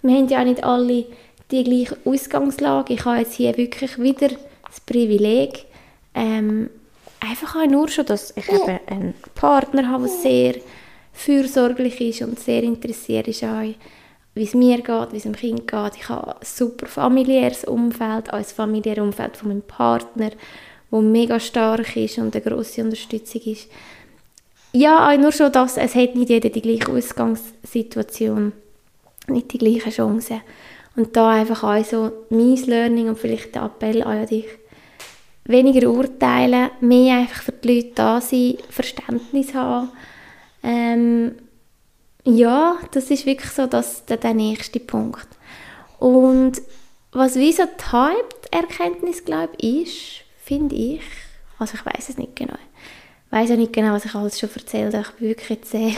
[0.00, 1.04] Wir haben ja nicht alle
[1.50, 2.94] die gleiche Ausgangslage.
[2.94, 4.28] Ich habe jetzt hier wirklich wieder
[4.66, 5.66] das Privileg,
[6.14, 6.70] ähm,
[7.20, 10.54] einfach auch nur schon, dass ich eben einen Partner habe, der sehr
[11.12, 13.74] fürsorglich ist und sehr interessiert ist an
[14.32, 15.96] wie es mir geht, wie es dem Kind geht.
[15.96, 20.30] Ich habe ein super familiäres Umfeld, auch ein familiäres Umfeld von meinem Partner,
[20.90, 23.68] wo mega stark ist und eine grosse Unterstützung ist.
[24.72, 28.52] Ja, nur schon das, es hat nicht jeder die gleiche Ausgangssituation,
[29.28, 30.42] nicht die gleichen Chancen.
[30.94, 34.46] Und da einfach auch so mein Learning und vielleicht der Appell an dich,
[35.44, 39.90] weniger urteilen, mehr einfach für die Leute da sein, Verständnis haben,
[40.62, 41.34] ähm,
[42.24, 45.28] ja, das ist wirklich so das, der, der nächste Punkt.
[45.98, 46.60] Und
[47.12, 51.00] was wie so die Haupterkenntnis, glaube ich, ist, finde ich,
[51.58, 52.58] also ich weiß es nicht genau,
[53.30, 55.92] weiß ja nicht genau, was ich alles schon erzählt habe, ich bin wirklich jetzt sehr,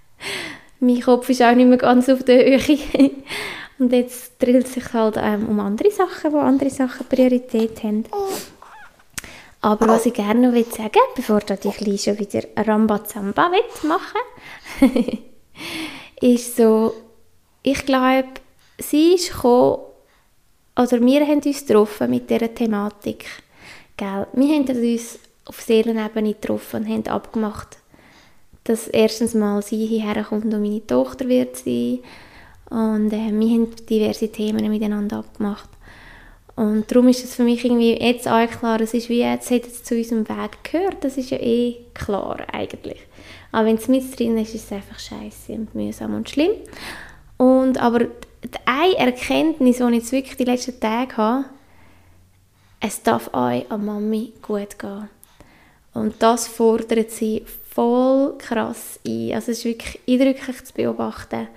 [0.80, 3.10] mein Kopf ist auch nicht mehr ganz auf der Höhe.
[3.78, 8.04] Und jetzt drillt es sich halt ähm, um andere Sachen, wo andere Sachen Priorität haben.
[9.60, 13.50] Aber was ich gerne noch sagen will, bevor du dich schon wieder Rambazamba
[13.82, 14.20] machen
[16.20, 16.94] ist so,
[17.62, 18.28] ich glaube,
[18.78, 19.82] sie ist gekommen,
[20.76, 23.24] oder wir haben uns getroffen mit dieser Thematik.
[23.96, 24.26] Gell?
[24.32, 27.78] Wir haben uns auf Seelenebene getroffen und haben abgemacht,
[28.64, 31.98] dass erstens mal sie hierher kommt und meine Tochter wird sein.
[32.70, 35.68] Und äh, wir haben diverse Themen miteinander abgemacht.
[36.54, 39.66] Und darum ist es für mich irgendwie jetzt auch klar, es ist wie, jetzt hat
[39.66, 43.00] es zu unserem Weg gehört, das ist ja eh klar eigentlich.
[43.52, 46.52] Aber wenn es mit drin ist, ist es einfach scheiße und mühsam und schlimm.
[47.38, 51.44] Und, aber die eine Erkenntnis, die ich jetzt wirklich die letzten Tage habe,
[52.80, 55.08] es darf euch an Mami gut gehen.
[55.94, 59.32] Und das fordert sie voll krass ein.
[59.34, 61.48] Also es ist wirklich eindrücklich zu beobachten.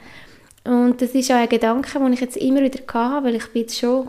[0.64, 3.62] Und das ist auch ein Gedanke, den ich jetzt immer wieder hatte, weil ich bin
[3.62, 4.08] jetzt schon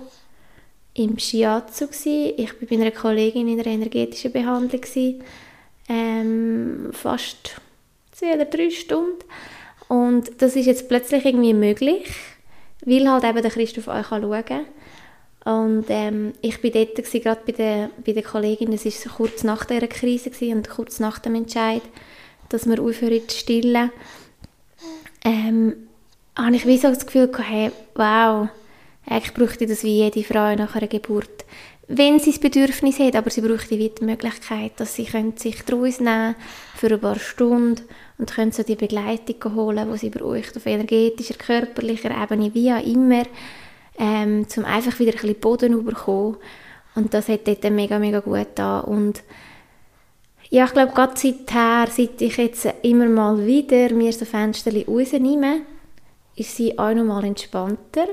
[0.94, 2.34] im Shiatsu war.
[2.36, 5.20] Ich war bei einer Kollegin in einer energetischen Behandlung.
[5.88, 7.60] Ähm, fast
[8.12, 9.22] zwei oder drei Stunden.
[9.88, 12.08] Und das ist jetzt plötzlich irgendwie möglich,
[12.84, 14.66] weil halt eben der Christoph euch schauen kann.
[15.46, 19.64] Und ähm, ich war dort, gerade bei der, bei der Kollegin, es war kurz nach
[19.64, 21.82] dieser Krise gewesen, und kurz nach dem Entscheid,
[22.48, 23.92] dass wir aufhören zu stillen,
[25.24, 25.76] ähm,
[26.36, 28.48] habe ich wie so das Gefühl gehabt, hey, wow,
[29.06, 31.44] eigentlich bräuchte das wie jede Frau nach einer Geburt.
[31.86, 36.34] Wenn sie das Bedürfnis hat, aber sie braucht die Möglichkeit, dass sie sich daraus nehmen
[36.74, 37.84] für ein paar Stunden
[38.18, 42.84] und können so die Begleitung holen, die sie braucht, auf energetischer, körperlicher Ebene, wie auch
[42.84, 43.22] immer,
[43.98, 46.36] ähm, um einfach wieder ein bisschen Boden zu bekommen.
[46.94, 49.22] Und das hat dort mega, mega gut da und
[50.48, 55.62] ja, ich glaube, gerade seither, seit ich jetzt immer mal wieder mir so Fenster rausnehme,
[56.36, 58.06] ist sie auch noch mal entspannter.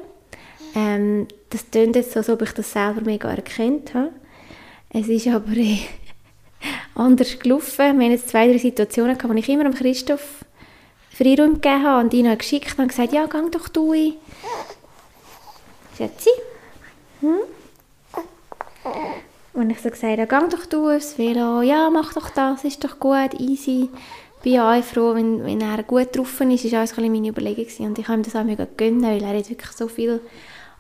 [0.76, 4.12] Ähm, das klingt jetzt so, als ob ich das selber mega erkannt habe.
[4.90, 5.80] Es ist aber eh
[6.96, 7.78] anders gelaufen.
[7.78, 10.46] Wir hatten jetzt zwei, drei Situationen, wo ich immer am Christoph
[11.12, 13.94] Freiraum gegeben habe und ihn habe geschickt und gesagt, ja, geh doch du.
[15.98, 16.30] Schätze?
[17.22, 17.40] Hm?
[19.54, 21.62] Und ich so gesagt habe, geh doch du aufs Velo.
[21.62, 23.90] Ja, mach doch das, ist doch gut, easy.
[24.42, 26.66] Bin auch froh, wenn, wenn er gut drauf ist.
[26.66, 27.88] Das war auch meine Überlegung.
[27.88, 30.20] Und ich habe ihm das auch mega gönnen, weil er hat wirklich so viel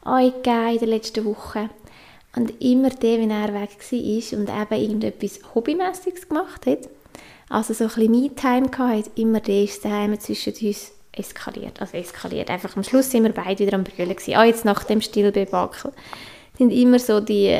[0.03, 1.69] angegeben in den letzten Wochen.
[2.35, 6.89] Und immer der, wenn er weg war und eben irgendetwas Hobbymäßiges gemacht hat,
[7.47, 11.79] also so ein bisschen Me-Time hatte, immer der ist daheim zwischen uns eskaliert.
[11.81, 12.49] Also eskaliert.
[12.49, 14.15] Einfach am Schluss sind wir beide wieder am Brüllen.
[14.35, 15.91] Auch jetzt nach dem Stillbebakel.
[16.57, 17.59] Sind immer so die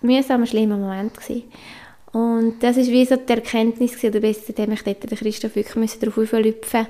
[0.00, 1.44] mühsamen, schlimmen Momente gewesen.
[2.12, 5.56] Und das ist wie so die Erkenntnis gewesen, oder besser, dem ich dort den Christoph
[5.56, 6.86] wirklich darauf auflüpfen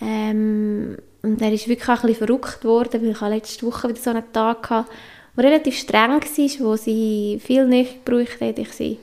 [0.00, 4.00] ähm, und er ist wirklich auch ein bisschen verrückt worden, weil ich letzte Woche wieder
[4.00, 4.90] so einen Tag hatte,
[5.36, 8.98] der relativ streng war, wo sie viel nicht gebraucht hat, ich sie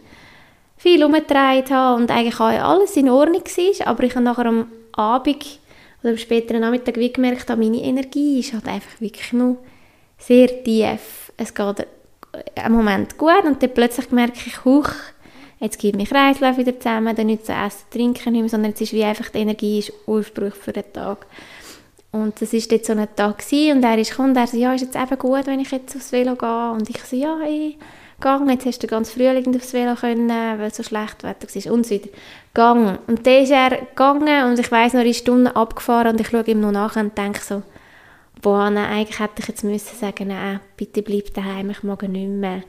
[0.78, 4.68] viel umgedreht habe und eigentlich auch alles in Ordnung war, aber ich habe nachher am
[4.94, 5.60] Abend
[6.06, 9.58] oder am späteren Nachmittag wie gemerkt, meine Energie ist halt einfach wirklich nur
[10.20, 11.32] sehr tief.
[11.36, 11.88] Es geht
[12.56, 14.90] einen Moment gut und dann plötzlich merke ich, huch,
[15.60, 18.82] jetzt geht mein Kreislauf wieder zusammen, dann nicht zu essen, trinken nicht mehr, sondern jetzt
[18.82, 21.26] ist wie einfach die Energie ist Ursprung für den Tag.
[22.12, 24.74] Und das war jetzt so ein Tag gewesen, und er gekommen und er so, ja,
[24.74, 26.72] ist jetzt eben gut, wenn ich jetzt aufs Velo gehe?
[26.72, 27.78] Und ich so, ja, hey,
[28.22, 31.86] gang, jetzt hast du ganz frühling aufs Velo können, weil so schlecht Wetter war und
[31.86, 32.10] so weiter.
[32.56, 32.98] Gang.
[33.06, 36.30] Und dann ist er gegangen und ich weiss noch, er ist Stunden abgefahren und ich
[36.30, 37.62] schaue ihm noch nach und denke so,
[38.42, 42.30] boah, nein, eigentlich hätte ich jetzt müssen sagen, nein, bitte bleib daheim, ich mag nicht
[42.30, 42.64] mehr.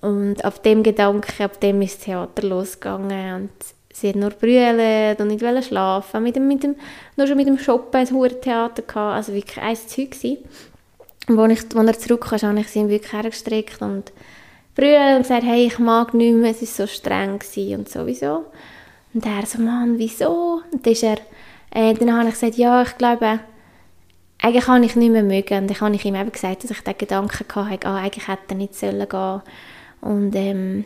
[0.00, 3.50] Und ab dem Gedanken, ab dem ist das Theater losgegangen und
[3.92, 6.22] sie hat nur brüllt und nicht schlafen.
[6.22, 6.76] Mit dem, mit dem,
[7.16, 10.38] nur schon mit dem Shoppen ein hohes Theater gehabt, also wirklich ein Zeug gewesen.
[11.28, 14.12] Und als er zurückkam, habe ich sie wirklich hergestreckt und
[14.74, 17.38] brüllt und gesagt, hey, ich mag nicht mehr, es war so streng
[17.76, 18.46] und sowieso.
[19.12, 20.62] Und er so, Mann, wieso?
[20.72, 21.18] Und dann, ist er,
[21.70, 23.40] äh, dann habe ich gesagt, ja, ich glaube,
[24.42, 25.58] eigentlich kann ich nicht mehr mögen.
[25.58, 28.42] Und dann habe ich ihm eben gesagt, dass ich den Gedanken hatte, ah, eigentlich hätte
[28.50, 29.42] er nicht sollen gehen
[30.00, 30.84] Und ähm,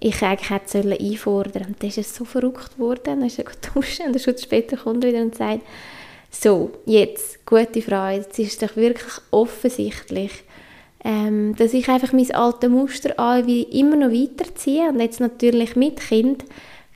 [0.00, 3.00] ich eigentlich hätte sollen einfordern Und dann ist es so verrückt geworden.
[3.04, 3.44] Dann ist er
[3.74, 5.62] duschen und Stunde später kommt er wieder und sagt,
[6.30, 10.32] so, jetzt, gute Freude, jetzt ist es doch wirklich offensichtlich,
[11.02, 13.14] ähm, dass ich einfach mein altes Muster
[13.46, 16.44] wie immer noch weiterziehe und jetzt natürlich mit Kind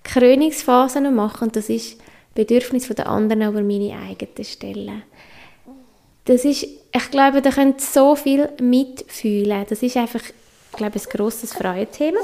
[0.05, 1.99] Krönungsphasen mache und das ist
[2.35, 5.03] Bedürfnis der anderen über meine eigenen stellen
[6.25, 9.65] das ist, ich glaube, da können so viel mitfühlen.
[9.69, 12.19] Das ist einfach, ich glaube, ein grosses Freuenthema.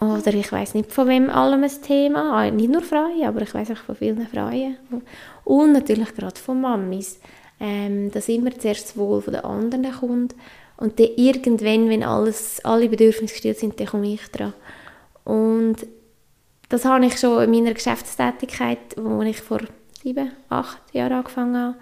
[0.00, 3.52] Oder ich weiß nicht von wem allem ein Thema, ah, nicht nur Frauen, aber ich
[3.52, 4.78] weiß auch von vielen Frauen.
[5.44, 7.20] Und natürlich gerade von Mamis,
[7.60, 10.34] ähm, dass immer zuerst das Wohl der anderen kommt
[10.78, 14.54] und dann irgendwann, wenn alles, alle Bedürfnisse gestillt sind, dann komme ich dran.
[15.24, 15.76] Und
[16.70, 19.60] das habe ich schon in meiner Geschäftstätigkeit, wo ich vor
[20.02, 21.76] sieben, acht Jahren angefangen habe,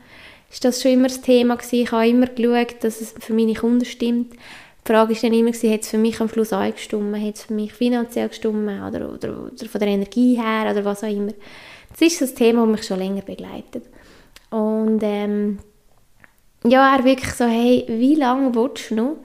[0.50, 1.82] ist das schon immer das Thema gewesen.
[1.82, 4.32] Ich habe immer geschaut, dass es für meine Kunden stimmt.
[4.32, 7.52] Die Frage war dann immer, hat es für mich am Schluss angestimmt, hat es für
[7.52, 11.34] mich finanziell gestimmt oder, oder, oder, von der Energie her oder was auch immer.
[11.90, 13.84] Das ist das Thema, das mich schon länger begleitet.
[14.48, 15.58] Und ähm,
[16.64, 19.16] ja, er wirklich so, hey, wie lange willst du noch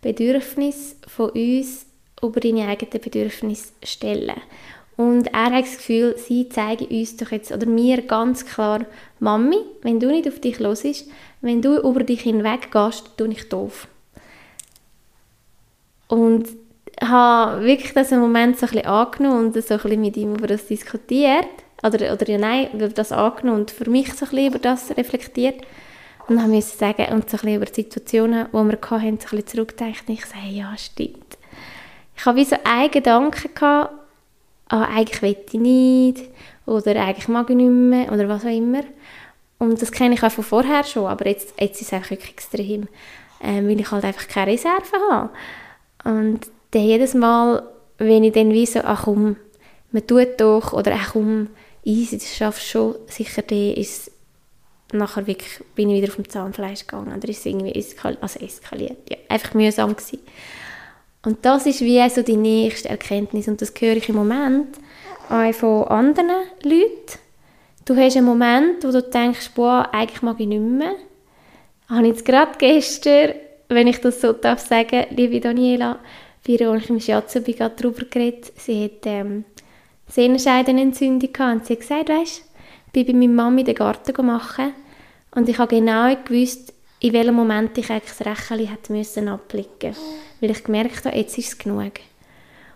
[0.00, 1.86] Bedürfnisse von uns
[2.20, 4.40] über deine eigenen Bedürfnisse stellen?
[4.96, 8.80] Und er hat das Gefühl, sie zeigen uns doch jetzt, oder mir ganz klar,
[9.20, 11.08] Mami, wenn du nicht auf dich los bist,
[11.40, 13.88] wenn du über dich hinweg gehst, tue ich doof.
[16.08, 16.46] Und
[17.00, 20.46] habe wirklich diesen Moment so ein bisschen angenommen und so ein bisschen mit ihm über
[20.46, 21.46] das diskutiert.
[21.82, 24.96] Oder, oder ja, nein, über das angenommen und für mich so ein bisschen über das
[24.96, 25.62] reflektiert.
[26.28, 28.98] Und dann musste sagen, und so ein bisschen über die Situationen, die wir hatten, so
[29.00, 30.08] ein bisschen zurückgedacht.
[30.08, 31.38] Und ich sage, ja, stimmt.
[32.16, 33.94] Ich habe wie so einen Gedanken gehabt,
[34.72, 36.24] ah, eigentlich will ich nicht
[36.66, 38.82] oder eigentlich mag ich nicht mehr oder was auch immer.
[39.58, 42.32] Und das kenne ich auch von vorher schon, aber jetzt, jetzt ist es einfach wirklich
[42.32, 42.88] extrem,
[43.40, 45.30] ähm, weil ich halt einfach keine Reserve habe.
[46.04, 46.40] Und
[46.72, 47.62] dann jedes Mal,
[47.98, 49.36] wenn ich dann wie so, ach komm,
[49.92, 51.48] man tut doch, oder ach komm,
[51.84, 54.10] easy, das schaffst schon, sicher, dann ist
[54.92, 59.08] nachher wirklich, bin ich wieder auf dem Zahnfleisch gegangen, oder ist irgendwie eskal also eskaliert,
[59.08, 60.20] ja, einfach mühsam gewesen.
[61.24, 64.78] Und das ist wie so die nächste Erkenntnis und das höre ich im Moment
[65.28, 66.30] auch von anderen
[66.62, 67.18] Leuten.
[67.84, 70.94] Du hast einen Moment, wo du denkst, boah, eigentlich mag ich nicht mehr.
[71.88, 73.34] Habe ich jetzt gerade gestern,
[73.68, 75.98] wenn ich das so darf sagen, liebe Daniela,
[76.46, 79.44] bei als ich im Shiatsu gerade darüber geredet, sie hat ähm,
[80.08, 82.42] Sehnenscheidenentzündung gehabt und sie hat gesagt, weißt,
[82.86, 84.74] ich bin bei meiner Mama den Garten machen
[85.34, 89.94] und ich habe genau gewusst, in welchem Moment ich eigentlich das Rächeli hätte müssen abblicken
[90.40, 91.92] weil ich gemerkt habe, jetzt ist es genug.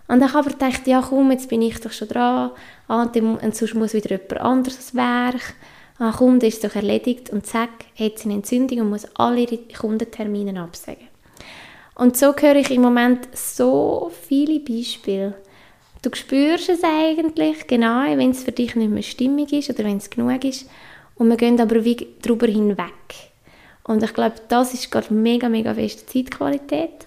[0.08, 2.50] Und ich aber gedacht, ja komm, jetzt bin ich doch schon dran,
[2.88, 5.54] ah, und sonst muss wieder jemand anderes das Werk,
[5.98, 9.40] ah komm, das ist doch erledigt und zack, hat sie eine Entzündung und muss alle
[9.40, 11.08] ihre Kundentermine absagen.
[11.94, 15.34] Und so höre ich im Moment so viele Beispiele.
[16.02, 19.96] Du spürst es eigentlich, genau, wenn es für dich nicht mehr stimmig ist oder wenn
[19.96, 20.68] es genug ist.
[21.14, 23.25] Und wir gehen aber wie darüber hinweg.
[23.86, 27.06] Und ich glaube, das ist gerade mega, mega feste Zeitqualität,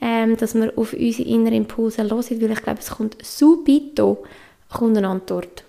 [0.00, 4.22] ähm, dass wir auf unsere inneren Impulse hören, weil ich glaube, es kommt subito
[4.68, 5.64] kommt eine Antwort.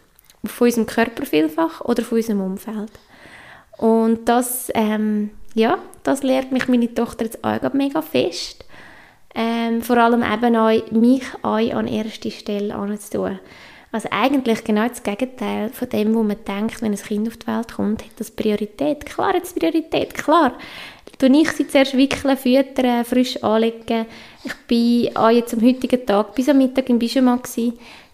[0.45, 2.91] Von unserem Körper vielfach oder von unserem Umfeld.
[3.77, 8.65] Und das, ähm, ja, das lehrt mich meine Tochter jetzt auch mega fest.
[9.35, 13.39] Ähm, vor allem eben auch, mich auch an erste Stelle anzutun.
[13.93, 17.45] Also eigentlich genau das Gegenteil von dem, wo man denkt, wenn ein Kind auf die
[17.45, 19.05] Welt kommt, hat das Priorität.
[19.05, 20.53] Klar hat es Priorität, klar.
[21.19, 24.07] tue ich sie zuerst wickeln, füttern, frisch anlegen.
[24.43, 27.39] Ich war jetzt am heutigen Tag bis am Mittag im Pyjama.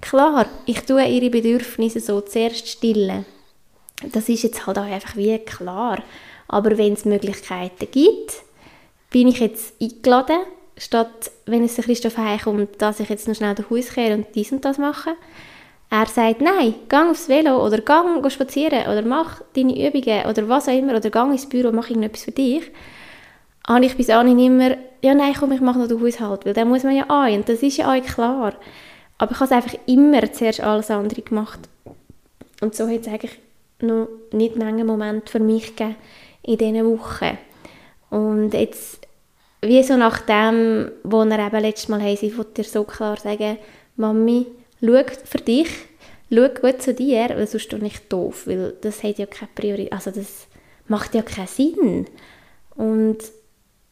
[0.02, 3.26] Klar, ich tue ihre Bedürfnisse so zuerst stillen.
[4.12, 6.04] Das ist jetzt halt auch einfach wie klar.
[6.50, 8.34] Aber wenn es Möglichkeiten gibt,
[9.12, 10.40] bin ich jetzt eingeladen,
[10.78, 14.52] statt wenn es Christoph heimkommt, dass ich jetzt noch schnell den Haus kehre und dies
[14.52, 15.16] und das mache.
[15.92, 20.68] Er sagt, nein, gang aufs Velo oder gang spazieren oder mach deine Übungen oder was
[20.68, 22.70] auch immer oder gang ins Büro, mach irgendetwas für dich.
[23.68, 26.70] Habe ich bis dahin immer, ja nein, komm, ich mache noch den Haushalt, weil dann
[26.70, 28.54] muss man ja ein und das ist ja auch klar.
[29.18, 31.60] Aber ich habe einfach immer zuerst alles andere gemacht.
[32.62, 33.40] Und so hat es eigentlich
[33.82, 35.96] noch nicht lange Moment für mich gegeben
[36.44, 37.38] in diesen Wochen.
[38.10, 39.08] Und jetzt,
[39.62, 43.58] wie so nach dem, wo er eben letztes Mal haben, wollte dir so klar sagen,
[43.96, 44.48] Mami,
[44.82, 45.70] schau für dich,
[46.30, 49.94] schau gut zu dir, weil sonst bin ich doof, weil das hat ja keine Priorität,
[49.94, 50.48] also das
[50.88, 52.06] macht ja keinen Sinn.
[52.76, 53.18] Und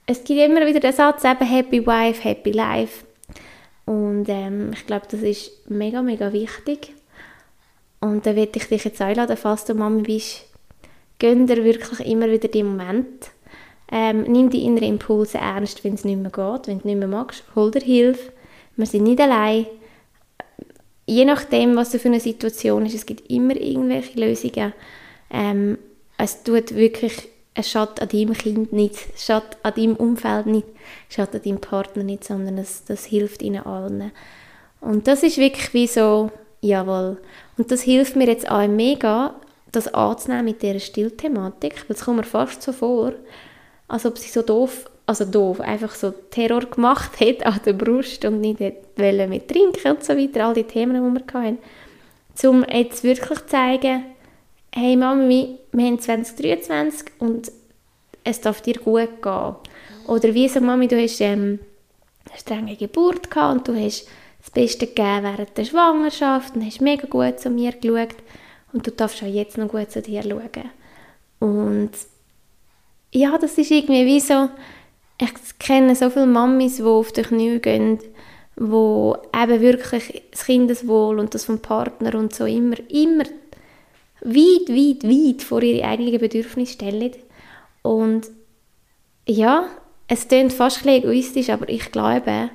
[0.06, 3.06] es gibt immer wieder den Satz, eben Happy Wife, Happy Life.
[3.86, 6.94] Und ähm, ich glaube, das ist mega, mega wichtig.
[8.00, 10.46] Und dann werde ich dich jetzt einladen, falls du Mami bist,
[11.20, 13.32] gönn dir wirklich immer wieder die Moment.
[13.92, 17.08] Ähm, nimm die inneren Impulse ernst, wenn es nicht mehr geht, wenn du nicht mehr
[17.08, 18.32] magst, hol dir Hilfe.
[18.76, 19.66] Wir sind nicht allein.
[21.08, 24.74] Je nachdem, was für eine Situation ist, es gibt immer irgendwelche Lösungen.
[25.32, 25.80] Ähm,
[26.20, 30.68] es tut wirklich es schadet an deinem Kind nicht, es schadet an deinem Umfeld nicht,
[31.10, 34.12] es schadet an deinem Partner nicht, sondern es, das hilft ihnen allen.
[34.80, 36.32] Und das ist wirklich wie so,
[36.62, 37.18] jawohl.
[37.58, 39.34] Und das hilft mir jetzt auch mega,
[39.72, 43.14] das anzunehmen mit dieser Stillthematik, weil es kommt mir fast so vor,
[43.88, 48.26] als ob sie so doof, also doof, einfach so Terror gemacht hat an der Brust
[48.26, 51.58] und nicht wollen mit trinken und so weiter, all die Themen, die wir hatten.
[52.43, 54.03] Um jetzt wirklich zu zeigen,
[54.76, 57.51] hey Mami, wir haben 2023 und
[58.24, 59.55] es darf dir gut gehen.
[60.08, 61.60] Oder wie so, Mami, du hast ähm,
[62.30, 64.08] eine strenge Geburt gehabt und du hast
[64.41, 68.16] das Beste gegeben während der Schwangerschaft und hast mega gut zu mir geschaut
[68.74, 70.72] und du darfst auch jetzt noch gut zu dir schauen.
[71.39, 71.91] Und
[73.12, 74.49] ja, das ist irgendwie wie so,
[75.20, 77.99] ich kenne so viele Mamis, die auf die Knie gehen,
[78.55, 83.26] wo eben wirklich das Kindeswohl und das vom Partner und so immer, immer
[84.22, 87.11] weit, weit, weit vor ihre eigenen Bedürfnisse stellen.
[87.82, 88.28] Und
[89.28, 89.68] ja,
[90.07, 92.49] es klingt fast ein egoistisch, aber ich glaube,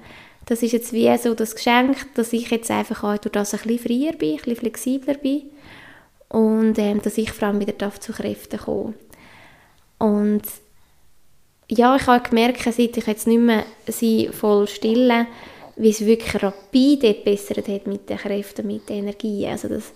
[0.46, 3.60] das ist jetzt wie so das Geschenk, dass ich jetzt einfach auch durch das ein
[3.60, 5.42] bisschen freier bin, ein bisschen flexibler bin
[6.28, 8.94] und ähm, dass ich vor allem wieder zu Kräften kommen
[9.98, 10.42] Und
[11.76, 15.26] ja, ich habe gemerkt, seit ich jetzt nicht mehr sie voll stille,
[15.76, 19.46] wie es wirklich rapide bessert hat mit den Kräften, mit der Energie.
[19.46, 19.92] Also das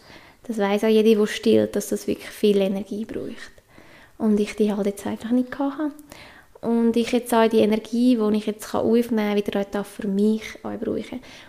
[0.46, 3.52] das weiß auch jeder, der stillt, dass das wirklich viel Energie braucht.
[4.16, 5.90] Und ich die halt jetzt einfach nicht hatte.
[6.60, 10.42] Und ich jetzt auch die Energie, die ich jetzt aufnehmen kann, wieder auch für mich
[10.62, 10.70] auch.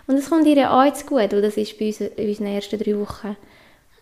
[0.08, 2.80] Und es kommt ihr auch zu gut, weil das ist bei uns in unseren ersten
[2.80, 3.38] drei Wochen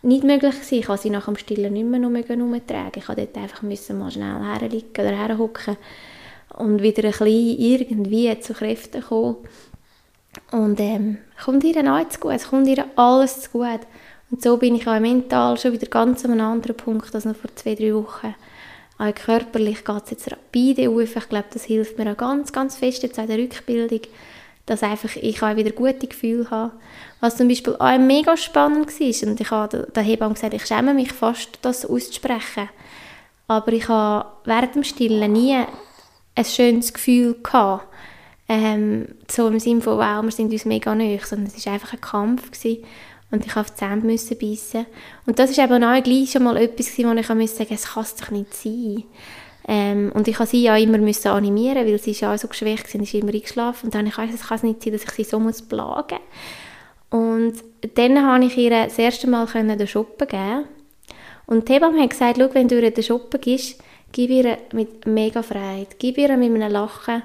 [0.02, 0.80] nicht möglich gewesen.
[0.80, 2.92] Ich konnte sie nach dem Stillen nicht mehr herumtragen.
[2.96, 5.78] Ich musste dort einfach mal schnell herliegen oder herhocken
[6.58, 9.38] und wieder ein bisschen irgendwie zu Kräften kommen.
[10.51, 13.82] Und ähm, kommt ihr auch zu gut, es kommt ihr alles zu gut.
[14.32, 17.36] Und so bin ich auch mental schon wieder ganz an einem anderen Punkt als noch
[17.36, 18.36] vor zwei, drei Wochen.
[18.97, 21.16] Auch körperlich geht es jetzt rapide auf.
[21.16, 24.01] Ich glaube, das hilft mir auch ganz, ganz fest jetzt in der Rückbildung,
[24.66, 26.72] dass einfach ich auch wieder gute Gefühle habe.
[27.20, 30.93] Was zum Beispiel auch mega spannend war, und ich habe der Hebamme gesagt, ich schäme
[30.93, 32.70] mich fast, das auszusprechen.
[33.47, 35.58] Aber ich habe während dem Stillen nie
[36.36, 37.88] ein schönes Gefühl gehabt.
[38.48, 41.94] Ähm, so im Sinne von, wow, wir sind uns mega nahe, sondern es war einfach
[41.94, 42.52] ein Kampf.
[42.52, 42.84] Gewesen
[43.32, 44.86] und ich auf die Zähne müssen beißen.
[45.26, 48.06] Und das ist eben auch gleich schon mal etwas, wo ich musste sagen, es kann
[48.20, 49.04] doch nicht sein.
[49.68, 52.88] Ähm, und ich musste sie ja immer müssen animieren, weil sie ist ja so geschwächt,
[52.88, 53.88] sie ist immer eingeschlafen.
[53.88, 56.20] Und dann habe ich gesagt, es kann nicht sein, dass ich sie so muss plagen
[57.10, 57.56] Und
[57.96, 60.66] dann habe ich ihr das erste Mal den Shoppen geben.
[61.48, 63.82] Und die Hebamme hat gesagt, schau, wenn du ihr den Shoppen gibst,
[64.16, 67.22] gib ihr mit mega Freude, gib ihr mit einem Lachen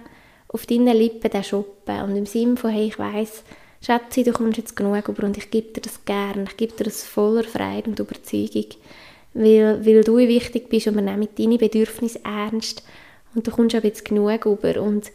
[0.48, 2.02] auf deinen Lippen den Shoppen.
[2.02, 3.44] Und im Sinne von, hey, ich weiss,
[3.80, 6.84] Schätze, du kommst jetzt genug über und ich gebe dir das gerne, ich gebe dir
[6.84, 8.66] das voller Freude und Überzeugung,
[9.34, 12.82] weil, weil du wichtig bist und wir nehmen deine Bedürfnisse ernst.
[13.36, 14.82] Und du kommst auch jetzt genug über.
[14.82, 15.12] Und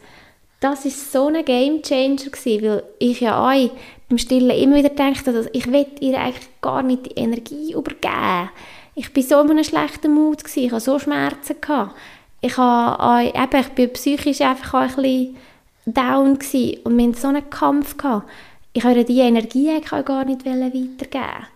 [0.60, 3.70] das ist so ein Game Changer gewesen, weil ich ja auch
[4.08, 8.48] beim Stillen immer wieder dachte, dass ich will ihr eigentlich gar nicht die Energie übergeben.
[8.96, 11.94] Ich bin so in einem schlechten Mut gewesen, ich hatte so Schmerzen gehabt.
[12.40, 15.36] Ich habe auch, eben, ich bin psychisch einfach auch ein bisschen
[15.86, 18.26] down gewesen und wir hatten so einen Kampf gehabt
[18.76, 21.46] ich wollte diese Energie gar nicht weitergeben.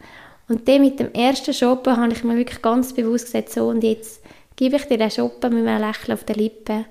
[0.48, 3.84] Und dann mit dem ersten Shoppen habe ich mir wirklich ganz bewusst gesagt, so und
[3.84, 4.22] jetzt
[4.56, 6.86] gebe ich dir den Shoppen mit einem Lächeln auf den Lippen.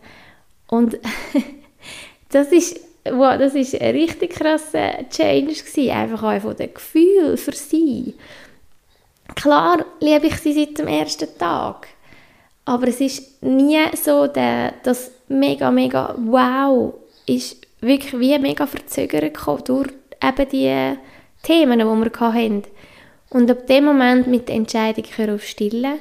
[0.68, 1.00] Und
[2.30, 7.36] das ist, wow, das ist ein richtig krasser Change gewesen, einfach auch von den Gefühlen
[7.36, 8.14] für sie.
[9.36, 11.88] Klar liebe ich sie seit dem ersten Tag,
[12.65, 16.93] aber es ist nie so, der, das mega, mega wow
[17.25, 19.89] ist wirklich wie mega verzögert durch
[20.21, 20.97] eben die
[21.43, 22.63] Themen, die wir hatten.
[23.30, 25.99] Und ab dem Moment mit der Entscheidung, auf Stillen,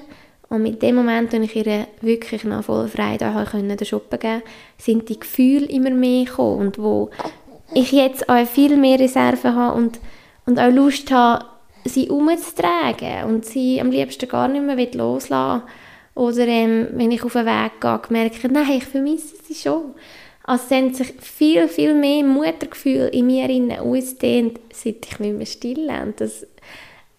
[0.49, 4.43] und mit dem Moment, als ich ihr wirklich nach voller Freude den Shoppen geben
[4.79, 6.69] sind die Gefühle immer mehr gekommen.
[6.69, 7.11] Und wo
[7.75, 10.01] ich jetzt auch viel mehr Reserven habe und,
[10.47, 11.45] und auch Lust habe,
[11.85, 15.63] sie umzutragen und sie am liebsten gar nicht mehr loslassen
[16.15, 19.95] Oder ähm, wenn ich auf den Weg gehe, merke nein, ich vermisse sie schon.
[20.49, 25.47] Also es haben sich viel, viel mehr Muttergefühl in mir ausgedehnt, seit ich nicht mehr
[25.47, 26.03] stille.
[26.03, 26.47] Und das,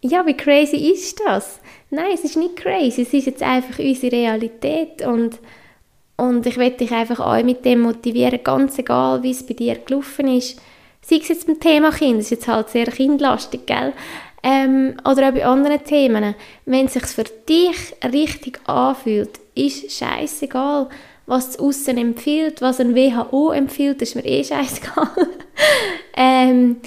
[0.02, 1.60] ja, wie crazy ist das?
[1.92, 5.38] Nein, es ist nicht crazy, es ist jetzt einfach unsere Realität und,
[6.18, 9.76] und ich möchte dich einfach auch mit dem motivieren, ganz egal, wie es bei dir
[9.76, 10.60] gelaufen ist.
[11.02, 13.94] Sei es jetzt beim Thema Kind, das ist jetzt halt sehr kindlastig, gell?
[14.42, 16.36] Ähm, oder auch bei anderen Themen.
[16.66, 20.88] Wenn es sich für dich richtig anfühlt, ist scheißegal,
[21.26, 25.10] was das Aussen empfiehlt, was ein WHO empfiehlt, ist mir eh scheißegal.
[26.16, 26.78] ähm,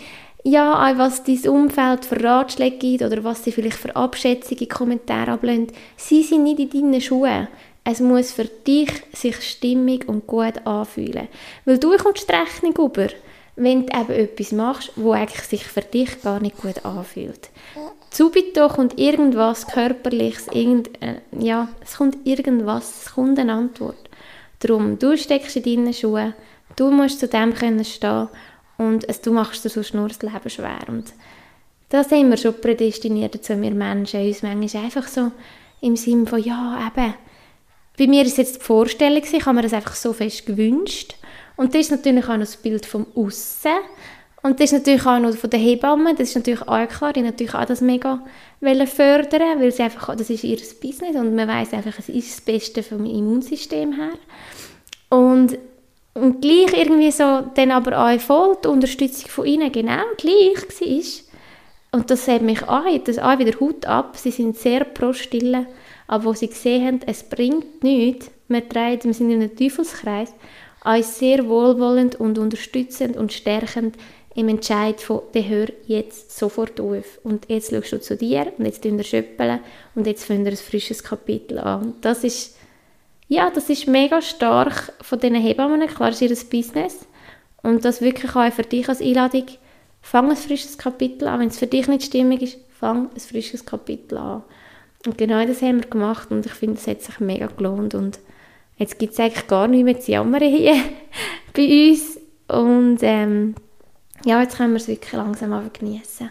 [0.44, 5.32] ja, auch was dein Umfeld für Ratschläge gibt oder was sie vielleicht für Abschätzungen, Kommentare
[5.32, 5.72] ablehnt.
[5.96, 7.46] Sie sind nicht in deinen Schuhen.
[7.84, 11.28] Es muss für dich sich stimmig und gut anfühlen.
[11.64, 13.08] Weil du kommst die Rechnung über,
[13.56, 17.50] wenn du eben etwas machst, wo eigentlich sich für dich gar nicht gut anfühlt.
[18.10, 24.10] Zubito kommt irgendwas Körperliches, irgend, äh, ja, es kommt irgendwas, es kommt eine Antwort.
[24.60, 26.34] Darum, du steckst in deinen Schuhen,
[26.76, 28.28] du musst zu dem können stehen
[28.78, 30.80] und es, du machst dir sonst nur das Leben schwer.
[30.88, 31.12] Und
[31.88, 35.32] da sind wir schon prädestiniert dazu, wir Menschen, uns manchmal einfach so
[35.80, 37.14] im Sinne von, ja, eben,
[37.98, 41.16] bei mir ist jetzt die Vorstellung, ich habe mir das einfach so fest gewünscht.
[41.62, 43.70] Und das ist natürlich auch noch das Bild vom Aussen.
[44.42, 47.22] Und das ist natürlich auch noch von den Hebammen, das ist natürlich auch klar, die
[47.22, 48.20] natürlich auch das mega
[48.60, 52.40] fördern, weil sie einfach, das ist ihr Business und man weiß einfach, es ist das
[52.40, 54.18] Beste vom Immunsystem her.
[55.08, 55.56] Und,
[56.14, 62.00] und gleich irgendwie so dann aber auch voll die Unterstützung von ihnen genau gleich war.
[62.00, 65.66] Und das hat mich auch, das auch wieder Hut ab, sie sind sehr pro Stille,
[66.08, 70.34] aber wo sie gesehen haben, es bringt nichts, wir, treiben, wir sind in einem Teufelskreis,
[70.84, 73.96] auch sehr wohlwollend und unterstützend und stärkend
[74.34, 77.20] im Entscheid von, der hör jetzt sofort auf.
[77.22, 79.60] Und jetzt schaust du zu dir und jetzt wir schöppeln
[79.94, 81.82] und jetzt fangen wir ein frisches Kapitel an.
[81.82, 82.56] Und das ist,
[83.28, 87.06] ja, das ist mega stark von diesen Hebammen, klar ist ihr Business.
[87.62, 89.46] Und das wirklich auch für dich als Einladung,
[90.00, 93.64] fang ein frisches Kapitel an, wenn es für dich nicht stimmig ist, fang ein frisches
[93.64, 94.42] Kapitel an.
[95.06, 98.18] Und genau das haben wir gemacht und ich finde, es hat sich mega gelohnt und
[98.76, 100.74] jetzt gibt es eigentlich gar nicht mehr zu jammern hier
[101.54, 102.18] bei uns
[102.48, 103.54] und ähm,
[104.24, 106.30] ja, jetzt können wir es wirklich langsam genießen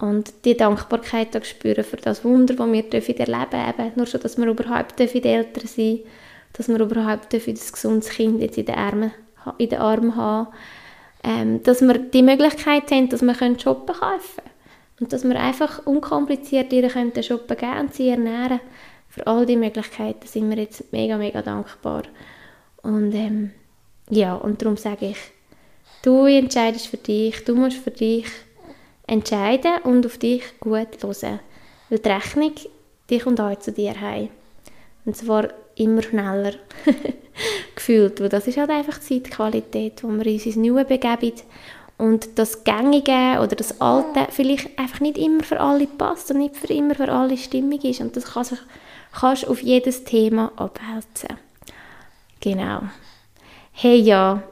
[0.00, 3.92] und die Dankbarkeit spüren für das Wunder, das wir dürfen erleben dürfen.
[3.96, 6.00] Nur schon, dass wir überhaupt dürfen die Eltern sein
[6.52, 9.12] dass wir überhaupt dürfen das gesundes Kind jetzt in den Armen,
[9.58, 10.48] in den Armen haben
[11.24, 14.50] ähm, dass wir die Möglichkeit haben, dass wir shoppen kaufen können.
[15.00, 18.60] Und dass wir einfach unkompliziert ihr den shoppen geben und sie ernähren.
[19.14, 22.02] Für all die Möglichkeiten sind wir jetzt mega, mega dankbar.
[22.82, 23.52] Und ähm,
[24.10, 25.18] ja, und darum sage ich,
[26.04, 28.26] Du entscheidest für dich, du musst für dich
[29.06, 31.40] entscheiden und auf dich gut hören.
[31.88, 32.52] Weil die Rechnung,
[33.08, 34.28] die kommt auch zu dir heim.
[35.06, 36.52] Und zwar immer schneller
[37.74, 38.20] gefühlt.
[38.20, 41.40] Weil das ist halt einfach die Zeitqualität, wo wir uns ins Neue begeben.
[41.96, 46.54] Und das Gängige oder das Alte vielleicht einfach nicht immer für alle passt und nicht
[46.54, 48.02] für immer für alle stimmig ist.
[48.02, 48.58] Und das kann sich,
[49.18, 51.38] kannst auf jedes Thema abwälzen.
[52.40, 52.82] Genau.
[53.72, 54.42] Hey ja,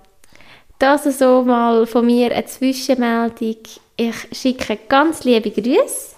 [0.78, 3.56] das so mal von mir eine Zwischenmeldung.
[3.96, 6.16] Ich schicke ganz liebe Grüße.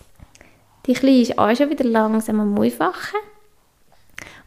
[0.86, 3.20] Die Kleine ist auch schon wieder langsam am Aufwachen.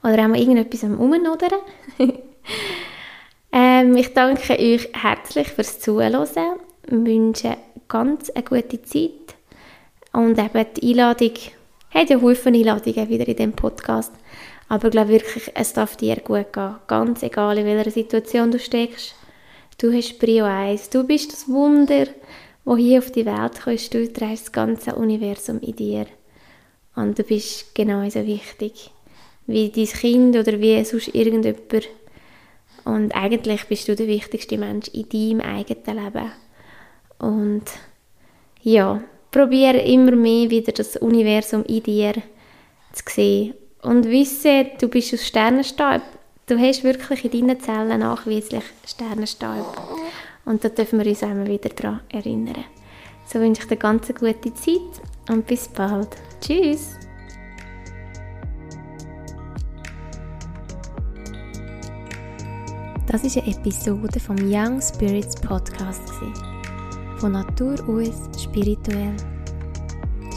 [0.04, 1.60] Oder auch mal irgendetwas am Umnodern.
[3.52, 6.26] ähm, ich danke euch herzlich fürs Zuhören.
[6.86, 9.36] Ich wünsche ganz eine gute Zeit.
[10.14, 11.34] Und eben die Einladung,
[11.90, 14.14] hat ja Haufen Einladungen wieder in diesem Podcast.
[14.70, 16.76] Aber ich glaube wirklich, es darf dir gut gehen.
[16.88, 19.16] Ganz egal, in welcher Situation du steckst.
[19.78, 20.90] Du hast Prio 1.
[20.90, 22.08] Du bist das Wunder,
[22.66, 23.94] wo hier auf die Welt kommst.
[23.94, 26.08] Du trägst das ganze Universum in dir.
[26.96, 28.92] Und du bist genauso wichtig
[29.46, 31.88] wie dein Kind oder wie sonst irgendjemand.
[32.84, 36.32] Und eigentlich bist du der wichtigste Mensch in deinem eigenen Leben.
[37.20, 37.64] Und
[38.62, 39.02] ja,
[39.32, 42.14] probiere immer mehr wieder das Universum in dir
[42.94, 46.02] zu sehen und wisse, du bist aus Sternenstaub.
[46.48, 49.78] Du hast wirklich in deinen Zellen nachweislich Sternenstaub.
[50.46, 52.64] Und da dürfen wir uns einmal wieder daran erinnern.
[53.26, 56.10] So wünsche ich dir ganz eine gute Zeit und bis bald.
[56.40, 56.96] Tschüss!
[63.08, 66.12] Das ist eine Episode vom Young Spirits Podcast.
[67.20, 69.16] Von Natur aus spirituell.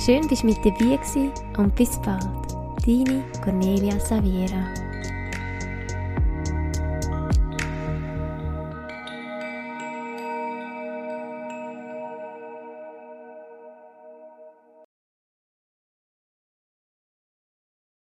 [0.03, 0.99] Schön, dass du mit dabei
[1.59, 2.25] und bis bald.
[2.87, 4.90] Deine Cornelia Saviera.